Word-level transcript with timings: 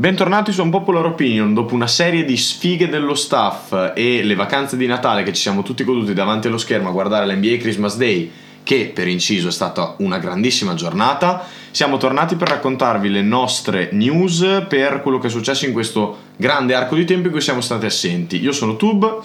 Bentornati 0.00 0.52
su 0.52 0.62
Unpopular 0.62 1.06
Opinion, 1.06 1.52
dopo 1.52 1.74
una 1.74 1.88
serie 1.88 2.24
di 2.24 2.36
sfighe 2.36 2.88
dello 2.88 3.16
staff 3.16 3.90
e 3.96 4.22
le 4.22 4.36
vacanze 4.36 4.76
di 4.76 4.86
Natale 4.86 5.24
che 5.24 5.32
ci 5.32 5.40
siamo 5.40 5.64
tutti 5.64 5.82
goduti 5.82 6.14
davanti 6.14 6.46
allo 6.46 6.56
schermo 6.56 6.90
a 6.90 6.92
guardare 6.92 7.26
l'NBA 7.26 7.56
Christmas 7.56 7.96
Day, 7.96 8.30
che 8.62 8.92
per 8.94 9.08
inciso 9.08 9.48
è 9.48 9.50
stata 9.50 9.96
una 9.98 10.18
grandissima 10.18 10.74
giornata, 10.74 11.44
siamo 11.72 11.96
tornati 11.96 12.36
per 12.36 12.46
raccontarvi 12.46 13.08
le 13.10 13.22
nostre 13.22 13.88
news 13.90 14.66
per 14.68 15.02
quello 15.02 15.18
che 15.18 15.26
è 15.26 15.30
successo 15.30 15.66
in 15.66 15.72
questo 15.72 16.16
grande 16.36 16.74
arco 16.74 16.94
di 16.94 17.04
tempo 17.04 17.26
in 17.26 17.32
cui 17.32 17.42
siamo 17.42 17.60
stati 17.60 17.86
assenti. 17.86 18.40
Io 18.40 18.52
sono 18.52 18.76
Tub. 18.76 19.20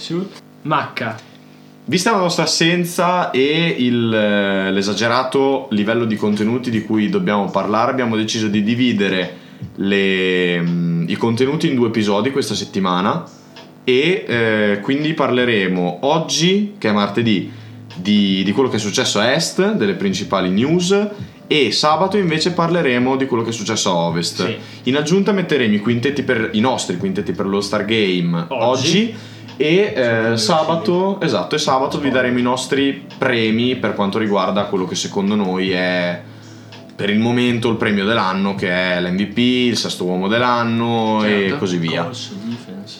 Macca. 0.63 1.15
Vista 1.85 2.09
la 2.09 2.17
nostra 2.17 2.45
assenza 2.45 3.29
e 3.29 3.75
il, 3.77 4.11
eh, 4.11 4.71
l'esagerato 4.71 5.67
livello 5.69 6.05
di 6.05 6.15
contenuti 6.15 6.71
di 6.71 6.81
cui 6.81 7.09
dobbiamo 7.09 7.51
parlare, 7.51 7.91
abbiamo 7.91 8.15
deciso 8.15 8.47
di 8.47 8.63
dividere 8.63 9.41
le, 9.75 10.61
mm, 10.61 11.09
i 11.09 11.15
contenuti 11.15 11.67
in 11.67 11.75
due 11.75 11.87
episodi 11.87 12.31
questa 12.31 12.55
settimana 12.55 13.23
e 13.83 14.25
eh, 14.27 14.79
quindi 14.81 15.13
parleremo 15.13 15.99
oggi, 16.01 16.75
che 16.77 16.89
è 16.89 16.91
martedì, 16.91 17.51
di, 17.95 18.43
di, 18.43 18.51
quello 18.53 18.69
che 18.69 18.77
è 18.77 18.79
successo 18.79 19.19
a 19.19 19.33
est, 19.33 19.73
delle 19.73 19.93
principali 19.93 20.49
news 20.49 21.09
e 21.47 21.71
sabato 21.71 22.17
invece 22.17 22.53
parleremo 22.53 23.15
di 23.15 23.27
quello 23.27 23.43
che 23.43 23.49
è 23.49 23.53
successo 23.53 23.91
a 23.91 23.95
ovest. 23.95 24.45
Sì. 24.45 24.57
In 24.83 24.95
aggiunta 24.95 25.31
metteremo 25.31 25.75
i, 25.75 25.79
quintetti 25.79 26.23
per, 26.23 26.49
i 26.53 26.59
nostri 26.59 26.97
quintetti 26.97 27.33
per 27.33 27.45
lo 27.45 27.61
Star 27.61 27.85
Game 27.85 28.45
oggi, 28.49 29.13
Oggi. 29.13 29.15
e 29.57 29.93
eh, 29.95 30.37
sabato, 30.37 31.19
esatto, 31.21 31.55
e 31.55 31.59
sabato 31.59 31.99
vi 31.99 32.09
daremo 32.09 32.39
i 32.39 32.41
nostri 32.43 33.05
premi 33.17 33.75
per 33.75 33.93
quanto 33.93 34.17
riguarda 34.17 34.63
quello 34.65 34.85
che 34.85 34.95
secondo 34.95 35.35
noi 35.35 35.71
è 35.71 36.21
per 36.95 37.09
il 37.09 37.19
momento 37.19 37.69
il 37.69 37.75
premio 37.77 38.05
dell'anno 38.05 38.55
che 38.55 38.69
è 38.69 39.01
l'MVP, 39.01 39.37
il 39.37 39.77
sesto 39.77 40.05
uomo 40.05 40.27
dell'anno 40.27 41.23
e 41.23 41.29
Certo. 41.29 41.57
così 41.57 41.77
via. 41.77 42.09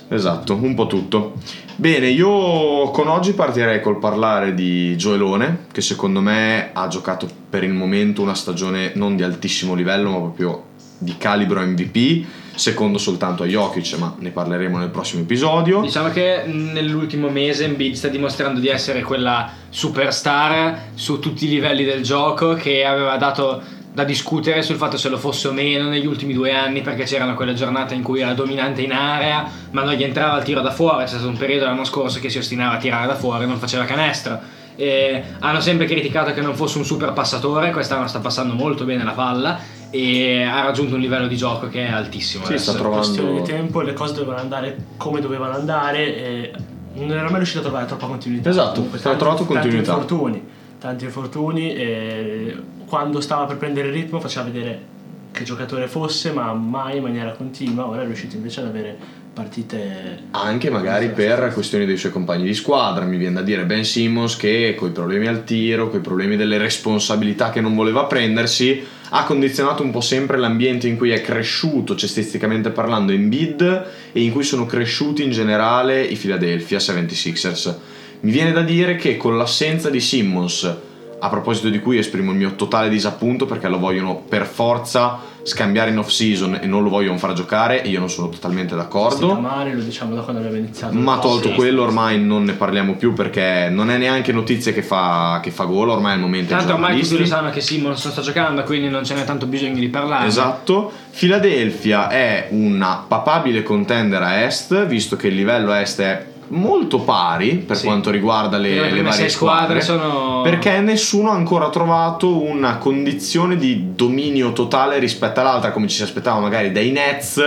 Esatto, 0.07 0.55
un 0.55 0.73
po' 0.75 0.87
tutto. 0.87 1.33
Bene, 1.75 2.07
io 2.07 2.89
con 2.91 3.07
oggi 3.07 3.33
partirei 3.33 3.81
col 3.81 3.99
parlare 3.99 4.53
di 4.53 4.95
Joelone, 4.95 5.65
che 5.71 5.81
secondo 5.81 6.21
me 6.21 6.69
ha 6.73 6.87
giocato 6.87 7.27
per 7.49 7.63
il 7.63 7.73
momento 7.73 8.21
una 8.21 8.35
stagione 8.35 8.91
non 8.95 9.15
di 9.15 9.23
altissimo 9.23 9.73
livello, 9.73 10.09
ma 10.11 10.17
proprio 10.17 10.63
di 10.99 11.15
calibro 11.17 11.59
MVP, 11.61 12.25
secondo 12.55 12.97
soltanto 12.97 13.43
a 13.43 13.45
Jokic, 13.47 13.97
ma 13.97 14.15
ne 14.19 14.29
parleremo 14.29 14.77
nel 14.77 14.89
prossimo 14.89 15.23
episodio. 15.23 15.81
Diciamo 15.81 16.09
che 16.09 16.43
nell'ultimo 16.45 17.29
mese 17.29 17.65
Embiid 17.65 17.95
sta 17.95 18.07
dimostrando 18.07 18.59
di 18.59 18.67
essere 18.67 19.01
quella 19.01 19.51
superstar 19.69 20.89
su 20.93 21.19
tutti 21.19 21.45
i 21.45 21.49
livelli 21.49 21.83
del 21.83 22.03
gioco 22.03 22.53
che 22.53 22.85
aveva 22.85 23.17
dato 23.17 23.61
da 23.93 24.03
discutere 24.03 24.63
sul 24.63 24.75
fatto 24.77 24.97
se 24.97 25.07
lo 25.07 25.17
fosse 25.17 25.49
o 25.49 25.53
meno 25.53 25.87
negli 25.87 26.07
ultimi 26.07 26.33
due 26.33 26.51
anni 26.51 26.81
perché 26.81 27.03
c'erano 27.03 27.35
quelle 27.35 27.53
giornate 27.53 27.93
in 27.93 28.01
cui 28.01 28.21
era 28.21 28.33
dominante 28.33 28.81
in 28.81 28.91
area 28.91 29.47
ma 29.69 29.83
non 29.83 29.93
gli 29.93 30.03
entrava 30.03 30.37
il 30.37 30.43
tiro 30.43 30.61
da 30.61 30.71
fuori, 30.71 31.03
c'è 31.03 31.09
stato 31.11 31.27
un 31.27 31.37
periodo 31.37 31.65
l'anno 31.65 31.83
scorso 31.83 32.19
che 32.19 32.29
si 32.29 32.39
ostinava 32.39 32.75
a 32.75 32.77
tirare 32.77 33.05
da 33.05 33.15
fuori 33.15 33.43
e 33.43 33.47
non 33.47 33.57
faceva 33.57 33.85
canestro. 33.85 34.61
E 34.75 35.23
hanno 35.39 35.61
sempre 35.61 35.85
criticato 35.85 36.33
che 36.33 36.41
non 36.41 36.55
fosse 36.55 36.79
un 36.79 36.85
super 36.85 37.13
passatore, 37.13 37.71
quest'anno 37.71 38.07
sta 38.07 38.19
passando 38.19 38.55
molto 38.55 38.85
bene 38.85 39.03
la 39.03 39.11
palla 39.11 39.59
e 39.91 40.41
ha 40.41 40.63
raggiunto 40.63 40.95
un 40.95 41.01
livello 41.01 41.27
di 41.27 41.37
gioco 41.37 41.67
che 41.67 41.85
è 41.85 41.91
altissimo. 41.91 42.45
Sì, 42.45 42.53
adesso. 42.53 42.71
sta 42.71 42.79
trovando- 42.79 43.05
questione 43.05 43.41
di 43.41 43.47
tempo, 43.47 43.81
le 43.81 43.93
cose 43.93 44.13
dovevano 44.13 44.39
andare 44.39 44.75
come 44.97 45.21
dovevano 45.21 45.53
andare 45.53 46.15
e 46.17 46.51
non 46.95 47.11
era 47.11 47.29
mai 47.29 47.35
riuscito 47.35 47.59
a 47.59 47.63
trovare 47.63 47.85
troppa 47.85 48.07
continuità. 48.07 48.49
Esatto, 48.49 48.87
ha 48.91 49.15
trovato 49.15 49.45
continuità. 49.45 49.93
Tanti 49.93 50.13
infortuni, 50.13 50.43
tanti 50.83 51.05
infortuni 51.05 51.73
e 51.73 52.57
quando 52.85 53.21
stava 53.21 53.45
per 53.45 53.55
prendere 53.55 53.87
il 53.87 53.93
ritmo 53.93 54.19
faceva 54.19 54.43
vedere 54.43 54.91
che 55.31 55.45
giocatore 55.45 55.87
fosse, 55.87 56.33
ma 56.33 56.51
mai 56.51 56.97
in 56.97 57.03
maniera 57.03 57.31
continua. 57.31 57.87
Ora 57.87 58.01
è 58.01 58.05
riuscito 58.05 58.35
invece 58.35 58.59
ad 58.59 58.67
avere 58.67 58.97
partite 59.33 60.23
Anche 60.31 60.69
magari 60.69 61.09
per 61.09 61.51
questioni 61.53 61.85
dei 61.85 61.95
suoi 61.95 62.11
compagni 62.11 62.43
di 62.43 62.53
squadra, 62.53 63.05
mi 63.05 63.15
viene 63.15 63.35
da 63.35 63.41
dire 63.41 63.63
Ben 63.63 63.85
Simmons 63.85 64.35
che 64.35 64.75
coi 64.77 64.91
problemi 64.91 65.27
al 65.27 65.45
tiro, 65.45 65.89
coi 65.89 66.01
problemi 66.01 66.35
delle 66.35 66.57
responsabilità 66.57 67.49
che 67.49 67.61
non 67.61 67.75
voleva 67.75 68.03
prendersi, 68.03 68.85
ha 69.09 69.23
condizionato 69.23 69.83
un 69.83 69.91
po' 69.91 70.01
sempre 70.01 70.37
l'ambiente 70.37 70.89
in 70.89 70.97
cui 70.97 71.11
è 71.11 71.21
cresciuto 71.21 71.95
cestisticamente 71.95 72.71
parlando 72.71 73.13
Embiid 73.13 73.85
e 74.11 74.21
in 74.21 74.33
cui 74.33 74.43
sono 74.43 74.65
cresciuti 74.65 75.23
in 75.23 75.31
generale 75.31 76.03
i 76.03 76.17
Philadelphia 76.17 76.77
76ers. 76.77 77.75
Mi 78.23 78.31
viene 78.31 78.53
da 78.53 78.61
dire 78.61 78.95
che 78.95 79.17
con 79.17 79.37
l'assenza 79.37 79.89
di 79.89 79.99
Simmons, 79.99 80.73
a 81.19 81.27
proposito 81.27 81.67
di 81.67 81.79
cui 81.81 81.97
esprimo 81.97 82.31
il 82.31 82.37
mio 82.37 82.55
totale 82.55 82.87
disappunto 82.87 83.45
perché 83.45 83.67
lo 83.67 83.79
vogliono 83.79 84.15
per 84.15 84.45
forza 84.45 85.19
scambiare 85.43 85.89
in 85.89 85.97
off 85.97 86.07
season 86.07 86.57
e 86.61 86.65
non 86.65 86.83
lo 86.83 86.89
vogliono 86.89 87.17
far 87.17 87.33
giocare 87.33 87.83
e 87.83 87.89
io 87.89 87.99
non 87.99 88.09
sono 88.09 88.29
totalmente 88.29 88.77
d'accordo. 88.77 89.33
male, 89.35 89.73
lo 89.73 89.81
diciamo 89.81 90.15
da 90.15 90.21
quando 90.21 90.39
abbiamo 90.39 90.57
iniziato. 90.57 90.95
Ma 90.95 91.19
tolto 91.19 91.49
Sì. 91.49 91.55
quello 91.55 91.83
ormai 91.83 92.17
non 92.17 92.45
ne 92.45 92.53
parliamo 92.53 92.95
più 92.95 93.11
perché 93.11 93.67
non 93.69 93.89
è 93.91 93.97
neanche 93.97 94.31
notizia 94.31 94.71
che 94.71 94.83
fa, 94.83 95.41
che 95.43 95.51
fa 95.51 95.65
gol, 95.65 95.89
ormai 95.89 96.13
è 96.13 96.15
il 96.15 96.21
momento 96.21 96.55
Tanto 96.55 96.75
ormai 96.75 97.01
tutti 97.01 97.17
lo 97.17 97.25
sanno 97.25 97.49
che 97.49 97.59
Simmons 97.59 98.09
sta 98.09 98.21
giocando, 98.21 98.63
quindi 98.63 98.87
non 98.87 99.03
ce 99.03 99.15
n'è 99.15 99.25
tanto 99.25 99.47
bisogno 99.47 99.79
di 99.79 99.89
parlare. 99.89 100.27
Esatto. 100.27 100.93
Philadelphia 101.13 102.07
è 102.07 102.47
una 102.51 103.03
papabile 103.05 103.63
contender 103.63 104.21
a 104.21 104.43
est, 104.43 104.85
visto 104.85 105.17
che 105.17 105.27
il 105.27 105.35
livello 105.35 105.73
est 105.73 105.99
è 105.99 106.25
molto 106.49 106.99
pari 106.99 107.55
per 107.57 107.77
Sì. 107.77 107.85
quanto 107.85 108.09
riguarda 108.09 108.57
le, 108.57 108.69
Le 108.69 108.91
le 108.91 109.01
varie 109.01 109.11
sei 109.11 109.29
squadre 109.29 109.81
sono- 109.81 110.41
Perché 110.43 110.79
nessuno 110.79 111.29
ha 111.31 111.33
ancora 111.33 111.69
trovato 111.69 112.41
una 112.41 112.77
condizione 112.77 113.55
di 113.57 113.95
dominio 113.95 114.53
totale 114.53 114.99
rispetto 114.99 115.39
all'altra, 115.39 115.71
come 115.71 115.87
ci 115.87 115.95
si 115.97 116.03
aspettava 116.03 116.39
magari 116.39 116.71
dai 116.71 116.91
Nets 116.91 117.41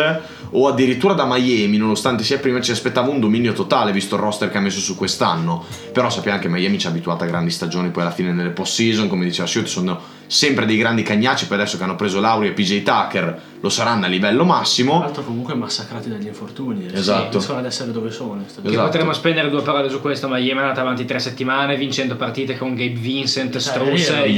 o 0.50 0.68
addirittura 0.68 1.12
da 1.14 1.24
Miami, 1.26 1.76
nonostante 1.76 2.22
sia 2.24 2.38
prima 2.38 2.60
ci 2.60 2.70
aspettava 2.70 3.10
un 3.10 3.20
dominio 3.20 3.52
totale 3.52 3.92
visto 3.92 4.14
il 4.14 4.20
roster 4.22 4.50
che 4.50 4.58
ha 4.58 4.60
messo 4.60 4.80
su 4.80 4.96
quest'anno. 4.96 5.64
Però 5.92 6.08
sappiamo 6.08 6.38
che 6.38 6.48
Miami 6.48 6.78
ci 6.78 6.86
ha 6.86 6.90
abituato 6.90 7.24
a 7.24 7.26
grandi 7.26 7.50
stagioni, 7.50 7.90
poi 7.90 8.02
alla 8.02 8.12
fine 8.12 8.32
nelle 8.32 8.50
post 8.50 8.74
season, 8.74 9.08
come 9.08 9.24
diceva 9.24 9.46
Siut, 9.46 9.66
sono 9.66 9.98
sempre 10.26 10.66
dei 10.66 10.76
grandi 10.76 11.02
cagnacci, 11.02 11.46
poi 11.46 11.58
adesso 11.58 11.76
che 11.76 11.84
hanno 11.84 11.96
preso 11.96 12.20
Lauri 12.20 12.48
e 12.48 12.52
PJ 12.52 12.82
Tucker 12.82 13.40
lo 13.60 13.68
saranno 13.70 14.04
a 14.04 14.08
livello 14.08 14.44
Tra 14.44 14.52
massimo. 14.54 15.00
l'altro 15.00 15.24
comunque 15.24 15.54
massacrati 15.54 16.08
dagli 16.08 16.26
infortuni. 16.26 16.86
Esatto. 16.92 17.40
Sono 17.40 17.58
ad 17.58 17.64
essere 17.64 17.90
dove 17.90 18.10
sono. 18.10 18.42
sta- 18.46 18.60
Che 18.60 18.68
Esatto. 18.68 18.84
potremmo 18.84 19.12
spendere 19.12 19.50
due 19.50 19.62
parole 19.62 19.88
su 19.88 20.00
questo, 20.00 20.28
Miami 20.28 20.50
è 20.60 20.62
andata 20.62 20.82
avanti 20.82 21.04
tre 21.04 21.18
settimane 21.18 21.76
vincendo 21.76 22.14
partite 22.16 22.56
con 22.58 22.74
Gabe 22.74 22.90
Vincent, 22.94 23.56
Strauss 23.56 24.10
vero. 24.10 24.24
e 24.24 24.30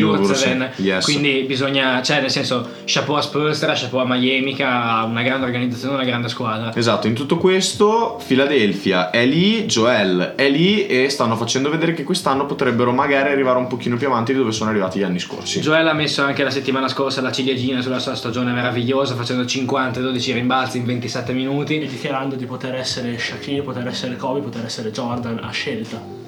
yes. 0.82 1.04
Quindi 1.04 1.44
bisogna, 1.47 2.00
cioè 2.03 2.21
nel 2.21 2.31
senso, 2.31 2.69
chapeau 2.84 3.16
a 3.16 3.21
Spolstra, 3.22 3.72
chapeau 3.75 4.00
a 4.00 4.06
Miami 4.06 4.54
che 4.54 4.62
ha 4.62 5.04
una 5.04 5.22
grande 5.22 5.47
organizzazione, 5.47 5.94
una 5.94 6.04
grande 6.04 6.28
squadra. 6.28 6.75
Esatto, 6.75 7.06
in 7.06 7.15
tutto 7.15 7.37
questo 7.38 8.21
Philadelphia 8.27 9.10
è 9.10 9.27
lì, 9.27 9.65
Joel 9.66 10.32
è 10.37 10.48
lì 10.48 10.87
e 10.87 11.09
stanno 11.10 11.37
facendo 11.37 11.69
vedere 11.71 11.93
che 11.93 12.04
quest'anno 12.04 12.47
potrebbero 12.47 12.93
magari 12.93 13.31
arrivare 13.31 13.59
un 13.59 13.66
pochino 13.66 13.97
più 13.97 14.06
avanti 14.06 14.32
di 14.32 14.38
dove 14.38 14.53
sono 14.53 14.71
arrivati 14.71 15.00
gli 15.00 15.03
anni 15.03 15.19
scorsi. 15.19 15.60
Joel 15.60 15.78
ha 15.87 15.93
messo 15.93 16.22
anche 16.22 16.43
la 16.43 16.50
settimana 16.50 16.89
scorsa 16.89 17.21
la 17.21 17.31
ciliegina 17.31 17.81
sulla 17.81 18.00
sua 18.00 18.15
stagione 18.16 18.53
meravigliosa, 18.53 19.15
facendo 19.15 19.44
50-12 19.44 20.33
rimbalzi 20.33 20.78
in 20.78 20.84
27 20.84 21.31
E 21.31 21.34
minuti. 21.34 21.78
dichiarando 21.78 22.34
di 22.34 22.47
poter 22.47 22.75
essere 22.75 23.16
Shaquille, 23.16 23.62
poter 23.62 23.87
essere 23.87 24.16
Kobe, 24.16 24.41
poter 24.41 24.65
essere 24.65 24.91
Jordan 24.91 25.39
a 25.43 25.50
scelta. 25.50 26.28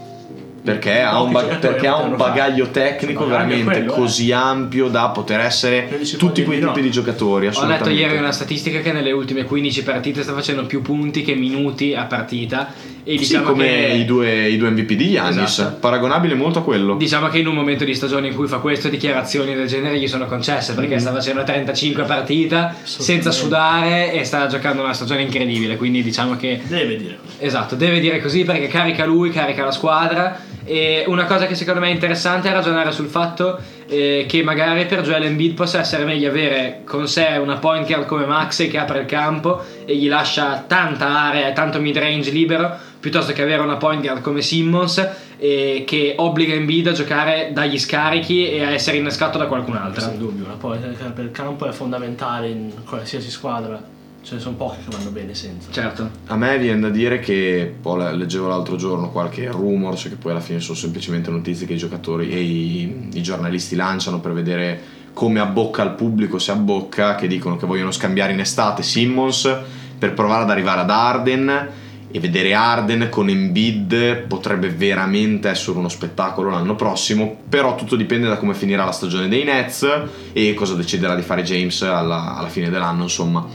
Perché 0.62 1.00
ha 1.00 1.22
un, 1.22 1.32
Pochi 1.32 1.32
ba- 1.32 1.40
giocatori 1.40 1.72
perché 1.72 1.86
ha 1.86 1.94
un 1.96 2.10
potranno 2.10 2.16
fare. 2.18 2.30
bagaglio 2.40 2.66
tecnico 2.70 3.24
bagaglio 3.24 3.46
veramente 3.46 3.64
quello, 3.78 3.92
eh. 3.92 3.96
così 3.96 4.32
ampio 4.32 4.88
da 4.88 5.08
poter 5.08 5.40
essere 5.40 6.00
tutti 6.18 6.44
quei 6.44 6.58
tipi 6.58 6.70
no. 6.78 6.82
di 6.82 6.90
giocatori. 6.90 7.46
Ho 7.46 7.64
letto 7.64 7.88
ieri 7.88 8.18
una 8.18 8.32
statistica 8.32 8.80
che 8.80 8.92
nelle 8.92 9.12
ultime 9.12 9.44
15 9.44 9.82
partite 9.82 10.22
sta 10.22 10.34
facendo 10.34 10.66
più 10.66 10.82
punti 10.82 11.22
che 11.22 11.34
minuti 11.34 11.94
a 11.94 12.04
partita. 12.04 12.72
E 13.02 13.12
Sì, 13.12 13.18
diciamo 13.20 13.46
come 13.46 13.64
che 13.64 13.92
i, 13.94 14.04
due, 14.04 14.48
i 14.50 14.58
due 14.58 14.68
MVP 14.70 14.92
di 14.92 15.12
Giannis, 15.12 15.44
Esatto. 15.44 15.76
paragonabile 15.78 16.34
molto 16.34 16.58
a 16.58 16.62
quello. 16.62 16.96
Diciamo 16.96 17.28
che 17.28 17.38
in 17.38 17.46
un 17.46 17.54
momento 17.54 17.84
di 17.84 17.94
stagione 17.94 18.28
in 18.28 18.34
cui 18.34 18.46
fa 18.46 18.58
questo, 18.58 18.90
dichiarazioni 18.90 19.54
del 19.54 19.66
genere 19.66 19.98
gli 19.98 20.06
sono 20.06 20.26
concesse 20.26 20.74
perché 20.74 20.98
sta 20.98 21.10
facendo 21.10 21.42
35 21.42 22.02
partita 22.04 22.74
senza 22.82 23.30
sudare 23.30 24.12
e 24.12 24.24
sta 24.24 24.46
giocando 24.46 24.82
una 24.82 24.92
stagione 24.92 25.22
incredibile. 25.22 25.76
Quindi 25.78 26.02
diciamo 26.02 26.36
che 26.36 26.60
Deve 26.66 26.96
dire. 26.98 27.18
esatto, 27.38 27.74
deve 27.74 27.98
dire 28.00 28.20
così 28.20 28.44
perché 28.44 28.68
carica 28.68 29.06
lui, 29.06 29.30
carica 29.30 29.64
la 29.64 29.72
squadra. 29.72 30.48
E 30.64 31.04
una 31.06 31.24
cosa 31.24 31.46
che 31.46 31.54
secondo 31.54 31.80
me 31.80 31.88
è 31.88 31.92
interessante 31.92 32.48
è 32.48 32.52
ragionare 32.52 32.92
sul 32.92 33.06
fatto 33.06 33.58
eh, 33.88 34.24
che 34.28 34.42
magari 34.42 34.86
per 34.86 35.02
Joel 35.02 35.24
Embiid 35.24 35.54
possa 35.54 35.80
essere 35.80 36.04
meglio 36.04 36.28
avere 36.28 36.82
con 36.84 37.08
sé 37.08 37.38
una 37.42 37.56
point 37.56 37.86
guard 37.86 38.06
come 38.06 38.26
Maxey 38.26 38.68
che 38.68 38.78
apre 38.78 39.00
il 39.00 39.06
campo 39.06 39.62
e 39.84 39.96
gli 39.96 40.08
lascia 40.08 40.64
tanta 40.66 41.06
area 41.06 41.48
e 41.48 41.52
tanto 41.52 41.80
mid 41.80 41.96
range 41.96 42.30
libero 42.30 42.88
piuttosto 43.00 43.32
che 43.32 43.42
avere 43.42 43.62
una 43.62 43.76
point 43.76 44.02
guard 44.02 44.20
come 44.20 44.42
Simmons 44.42 45.08
eh, 45.38 45.84
che 45.86 46.14
obbliga 46.18 46.52
Embiid 46.52 46.88
a 46.88 46.92
giocare 46.92 47.50
dagli 47.52 47.78
scarichi 47.78 48.50
e 48.50 48.62
a 48.62 48.70
essere 48.70 48.98
innescato 48.98 49.38
da 49.38 49.46
qualcun 49.46 49.76
altro. 49.76 50.02
Senza 50.02 50.16
dubbio, 50.18 50.46
la 50.46 50.54
poi 50.54 50.78
per 50.78 51.24
il 51.24 51.30
campo 51.30 51.66
è 51.66 51.72
fondamentale 51.72 52.48
in 52.48 52.72
qualsiasi 52.84 53.30
squadra. 53.30 53.98
Ce 54.22 54.34
ne 54.34 54.40
sono 54.40 54.56
pochi 54.56 54.76
che 54.86 54.96
vanno 54.96 55.10
bene 55.10 55.34
senza. 55.34 55.70
Certo. 55.70 56.10
A 56.26 56.36
me 56.36 56.58
viene 56.58 56.80
da 56.80 56.90
dire 56.90 57.20
che 57.20 57.74
poi 57.80 57.98
le- 57.98 58.16
leggevo 58.16 58.48
l'altro 58.48 58.76
giorno 58.76 59.10
qualche 59.10 59.50
rumors 59.50 60.04
che 60.04 60.16
poi 60.16 60.32
alla 60.32 60.40
fine 60.40 60.60
sono 60.60 60.76
semplicemente 60.76 61.30
notizie 61.30 61.66
che 61.66 61.72
i 61.72 61.78
giocatori 61.78 62.30
e 62.30 62.40
i, 62.40 63.08
i 63.14 63.22
giornalisti 63.22 63.76
lanciano 63.76 64.20
per 64.20 64.32
vedere 64.32 64.98
come 65.12 65.40
abbocca 65.40 65.82
al 65.82 65.94
pubblico 65.94 66.38
se 66.38 66.52
abbocca, 66.52 67.14
che 67.14 67.26
dicono 67.26 67.56
che 67.56 67.66
vogliono 67.66 67.90
scambiare 67.90 68.32
in 68.32 68.40
estate 68.40 68.82
Simmons 68.82 69.58
per 69.98 70.14
provare 70.14 70.44
ad 70.44 70.50
arrivare 70.50 70.80
ad 70.80 70.90
Arden 70.90 71.68
e 72.12 72.18
vedere 72.18 72.54
Arden 72.54 73.08
con 73.08 73.28
Embiid 73.28 74.26
potrebbe 74.26 74.68
veramente 74.68 75.48
essere 75.48 75.78
uno 75.78 75.88
spettacolo 75.88 76.50
l'anno 76.50 76.74
prossimo, 76.74 77.36
però 77.48 77.74
tutto 77.74 77.96
dipende 77.96 78.28
da 78.28 78.36
come 78.36 78.54
finirà 78.54 78.84
la 78.84 78.92
stagione 78.92 79.28
dei 79.28 79.44
Nets 79.44 79.86
e 80.32 80.54
cosa 80.54 80.74
deciderà 80.74 81.14
di 81.14 81.22
fare 81.22 81.42
James 81.42 81.82
alla, 81.82 82.36
alla 82.36 82.48
fine 82.48 82.68
dell'anno, 82.68 83.04
insomma. 83.04 83.46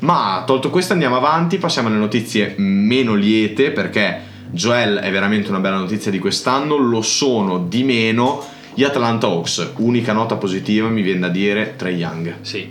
Ma 0.00 0.42
tolto 0.46 0.70
questo 0.70 0.92
andiamo 0.92 1.16
avanti, 1.16 1.58
passiamo 1.58 1.88
alle 1.88 1.98
notizie 1.98 2.54
meno 2.56 3.14
liete 3.14 3.70
perché 3.70 4.20
Joel 4.50 4.96
è 4.98 5.10
veramente 5.10 5.50
una 5.50 5.60
bella 5.60 5.76
notizia 5.76 6.10
di 6.10 6.18
quest'anno, 6.18 6.76
lo 6.76 7.02
sono 7.02 7.58
di 7.58 7.84
meno 7.84 8.42
gli 8.74 8.82
Atlanta 8.82 9.26
Hawks. 9.26 9.72
Unica 9.76 10.12
nota 10.12 10.36
positiva 10.36 10.88
mi 10.88 11.02
viene 11.02 11.20
da 11.20 11.28
dire 11.28 11.74
Trey 11.76 11.96
Young. 11.96 12.36
Sì. 12.40 12.70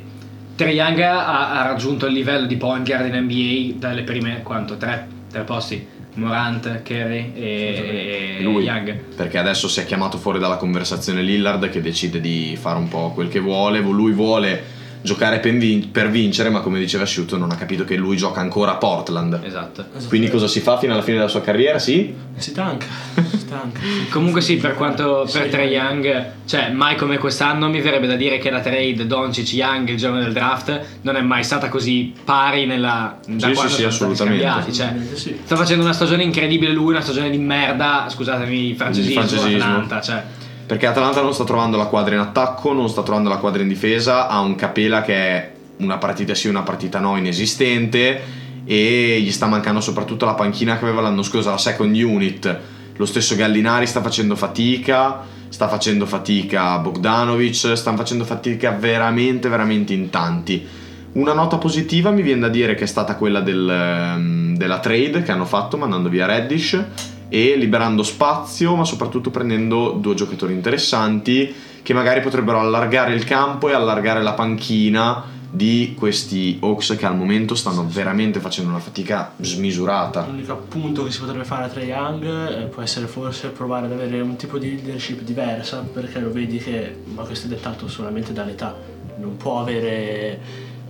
Trey 0.55 0.75
Young 0.75 0.99
ha, 0.99 1.51
ha 1.51 1.63
raggiunto 1.63 2.05
il 2.07 2.13
livello 2.13 2.47
di 2.47 2.57
point 2.57 2.85
guard 2.85 3.13
in 3.13 3.23
NBA 3.23 3.77
dalle 3.77 4.01
prime 4.01 4.41
quanto? 4.41 4.77
Tre, 4.77 5.07
tre 5.31 5.43
posti. 5.43 5.97
Morant, 6.15 6.81
Kerry 6.81 7.31
e, 7.35 8.37
e 8.39 8.43
Lui, 8.43 8.63
Young. 8.63 8.93
perché 9.15 9.37
adesso 9.37 9.67
si 9.67 9.79
è 9.79 9.85
chiamato 9.85 10.17
fuori 10.17 10.39
dalla 10.39 10.57
conversazione 10.57 11.21
Lillard 11.21 11.69
che 11.69 11.81
decide 11.81 12.19
di 12.19 12.57
fare 12.59 12.77
un 12.77 12.89
po' 12.89 13.11
quel 13.13 13.29
che 13.29 13.39
vuole, 13.39 13.79
lui 13.79 14.11
vuole 14.11 14.77
giocare 15.01 15.39
per, 15.39 15.53
vin- 15.53 15.91
per 15.91 16.09
vincere, 16.09 16.49
ma 16.49 16.59
come 16.59 16.77
diceva 16.79 17.05
Sciuto 17.05 17.37
non 17.37 17.51
ha 17.51 17.55
capito 17.55 17.85
che 17.85 17.95
lui 17.95 18.17
gioca 18.17 18.39
ancora 18.41 18.71
a 18.71 18.75
Portland. 18.75 19.39
Esatto. 19.43 19.85
Quindi 20.07 20.29
cosa 20.29 20.47
si 20.47 20.59
fa 20.59 20.77
fino 20.77 20.93
alla 20.93 21.01
fine 21.01 21.17
della 21.17 21.29
sua 21.29 21.41
carriera? 21.41 21.79
Sì? 21.79 22.13
Si 22.35 22.51
tanca, 22.53 22.85
si 23.29 23.47
tanca. 23.47 23.79
Comunque 24.11 24.41
sì, 24.41 24.57
per 24.57 24.75
quanto 24.75 25.27
per 25.31 25.43
Sì. 25.45 25.49
Trey 25.49 25.69
Young, 25.71 26.25
cioè 26.45 26.71
mai 26.71 26.95
come 26.95 27.17
quest'anno 27.17 27.69
mi 27.69 27.81
verrebbe 27.81 28.07
da 28.07 28.15
dire 28.15 28.37
che 28.37 28.49
la 28.49 28.59
trade 28.61 29.05
Doncic 29.05 29.53
Young 29.53 29.89
il 29.89 29.97
giorno 29.97 30.19
del 30.19 30.31
draft 30.33 30.79
non 31.01 31.15
è 31.15 31.21
mai 31.21 31.43
stata 31.43 31.69
così 31.69 32.13
pari 32.23 32.65
nella 32.65 33.17
da 33.27 33.47
Sì, 33.47 33.53
quando 33.53 33.71
sì, 33.71 33.77
sì, 33.79 33.83
assolutamente. 33.85 34.71
cioè, 34.71 34.93
sì. 35.13 35.37
sta 35.43 35.55
facendo 35.55 35.83
una 35.83 35.93
stagione 35.93 36.23
incredibile 36.23 36.71
lui, 36.71 36.91
una 36.91 37.01
stagione 37.01 37.29
di 37.29 37.37
merda, 37.37 38.05
scusatemi 38.09 38.73
francesismo, 38.75 39.21
francesismo. 39.21 39.63
Atlanta, 39.63 40.01
cioè 40.01 40.23
Perché 40.69 40.85
Atalanta 40.85 41.23
non 41.23 41.33
sta 41.33 41.45
trovando 41.45 41.77
la 41.77 41.87
quadra 41.87 42.13
in 42.13 42.21
attacco, 42.21 42.73
non 42.73 42.89
sta 42.89 43.01
trovando 43.01 43.27
la 43.27 43.37
quadra 43.37 43.63
in 43.63 43.67
difesa, 43.67 44.27
ha 44.27 44.39
un 44.39 44.53
Capela 44.53 45.01
che 45.01 45.15
è 45.15 45.51
una 45.77 45.97
partita 45.97 46.35
sì, 46.35 46.47
una 46.47 46.61
partita 46.61 46.99
no 46.99 47.17
inesistente 47.17 48.21
e 48.65 49.19
gli 49.19 49.31
sta 49.31 49.47
mancando 49.47 49.81
soprattutto 49.81 50.25
la 50.25 50.35
panchina 50.35 50.77
che 50.77 50.85
aveva 50.85 51.01
l'anno 51.01 51.23
scorso, 51.23 51.49
la 51.49 51.57
second 51.57 51.95
unit. 51.95 52.59
Lo 52.97 53.05
stesso 53.07 53.35
Gallinari 53.35 53.87
sta 53.87 54.03
facendo 54.03 54.35
fatica, 54.35 55.23
sta 55.49 55.67
facendo 55.67 56.05
fatica 56.05 56.77
Bogdanovic, 56.77 57.73
stanno 57.73 57.97
facendo 57.97 58.23
fatica 58.23 58.69
veramente, 58.69 59.49
veramente 59.49 59.93
in 59.93 60.11
tanti. 60.11 60.67
Una 61.13 61.33
nota 61.33 61.57
positiva 61.57 62.11
mi 62.11 62.21
viene 62.21 62.41
da 62.41 62.49
dire 62.49 62.75
che 62.75 62.83
è 62.83 62.87
stata 62.87 63.15
quella 63.15 63.39
del, 63.39 63.67
ehm, 63.67 64.55
della 64.55 64.77
trade 64.77 65.23
che 65.23 65.31
hanno 65.31 65.45
fatto 65.45 65.77
mandando 65.77 66.09
via 66.09 66.27
Reddish 66.27 67.17
e 67.29 67.55
liberando 67.55 68.03
spazio, 68.03 68.75
ma 68.75 68.83
soprattutto 68.83 69.29
prendendo 69.29 69.91
due 69.91 70.15
giocatori 70.15 70.53
interessanti 70.53 71.53
che 71.81 71.93
magari 71.93 72.21
potrebbero 72.21 72.59
allargare 72.59 73.13
il 73.13 73.23
campo 73.23 73.69
e 73.69 73.73
allargare 73.73 74.21
la 74.21 74.33
panchina 74.33 75.37
di 75.51 75.95
questi 75.97 76.59
Hawks 76.61 76.95
che 76.95 77.05
al 77.05 77.15
momento 77.15 77.55
stanno 77.55 77.87
veramente 77.87 78.39
facendo 78.39 78.69
una 78.69 78.79
fatica 78.79 79.33
smisurata. 79.39 80.25
L'unico 80.27 80.51
appunto 80.51 81.03
che 81.03 81.11
si 81.11 81.19
potrebbe 81.19 81.43
fare 81.43 81.63
a 81.63 81.67
Trae 81.67 81.85
Young 81.85 82.23
eh, 82.23 82.65
può 82.65 82.83
essere 82.83 83.07
forse 83.07 83.47
provare 83.47 83.87
ad 83.87 83.93
avere 83.93 84.21
un 84.21 84.35
tipo 84.35 84.59
di 84.59 84.75
leadership 84.75 85.21
diversa, 85.21 85.79
perché 85.79 86.19
lo 86.19 86.31
vedi 86.31 86.57
che, 86.57 86.95
ma 87.15 87.23
questo 87.23 87.47
è 87.47 87.49
dettato 87.49 87.87
solamente 87.87 88.31
dall'età, 88.31 88.75
non 89.17 89.37
può 89.37 89.59
avere, 89.59 90.39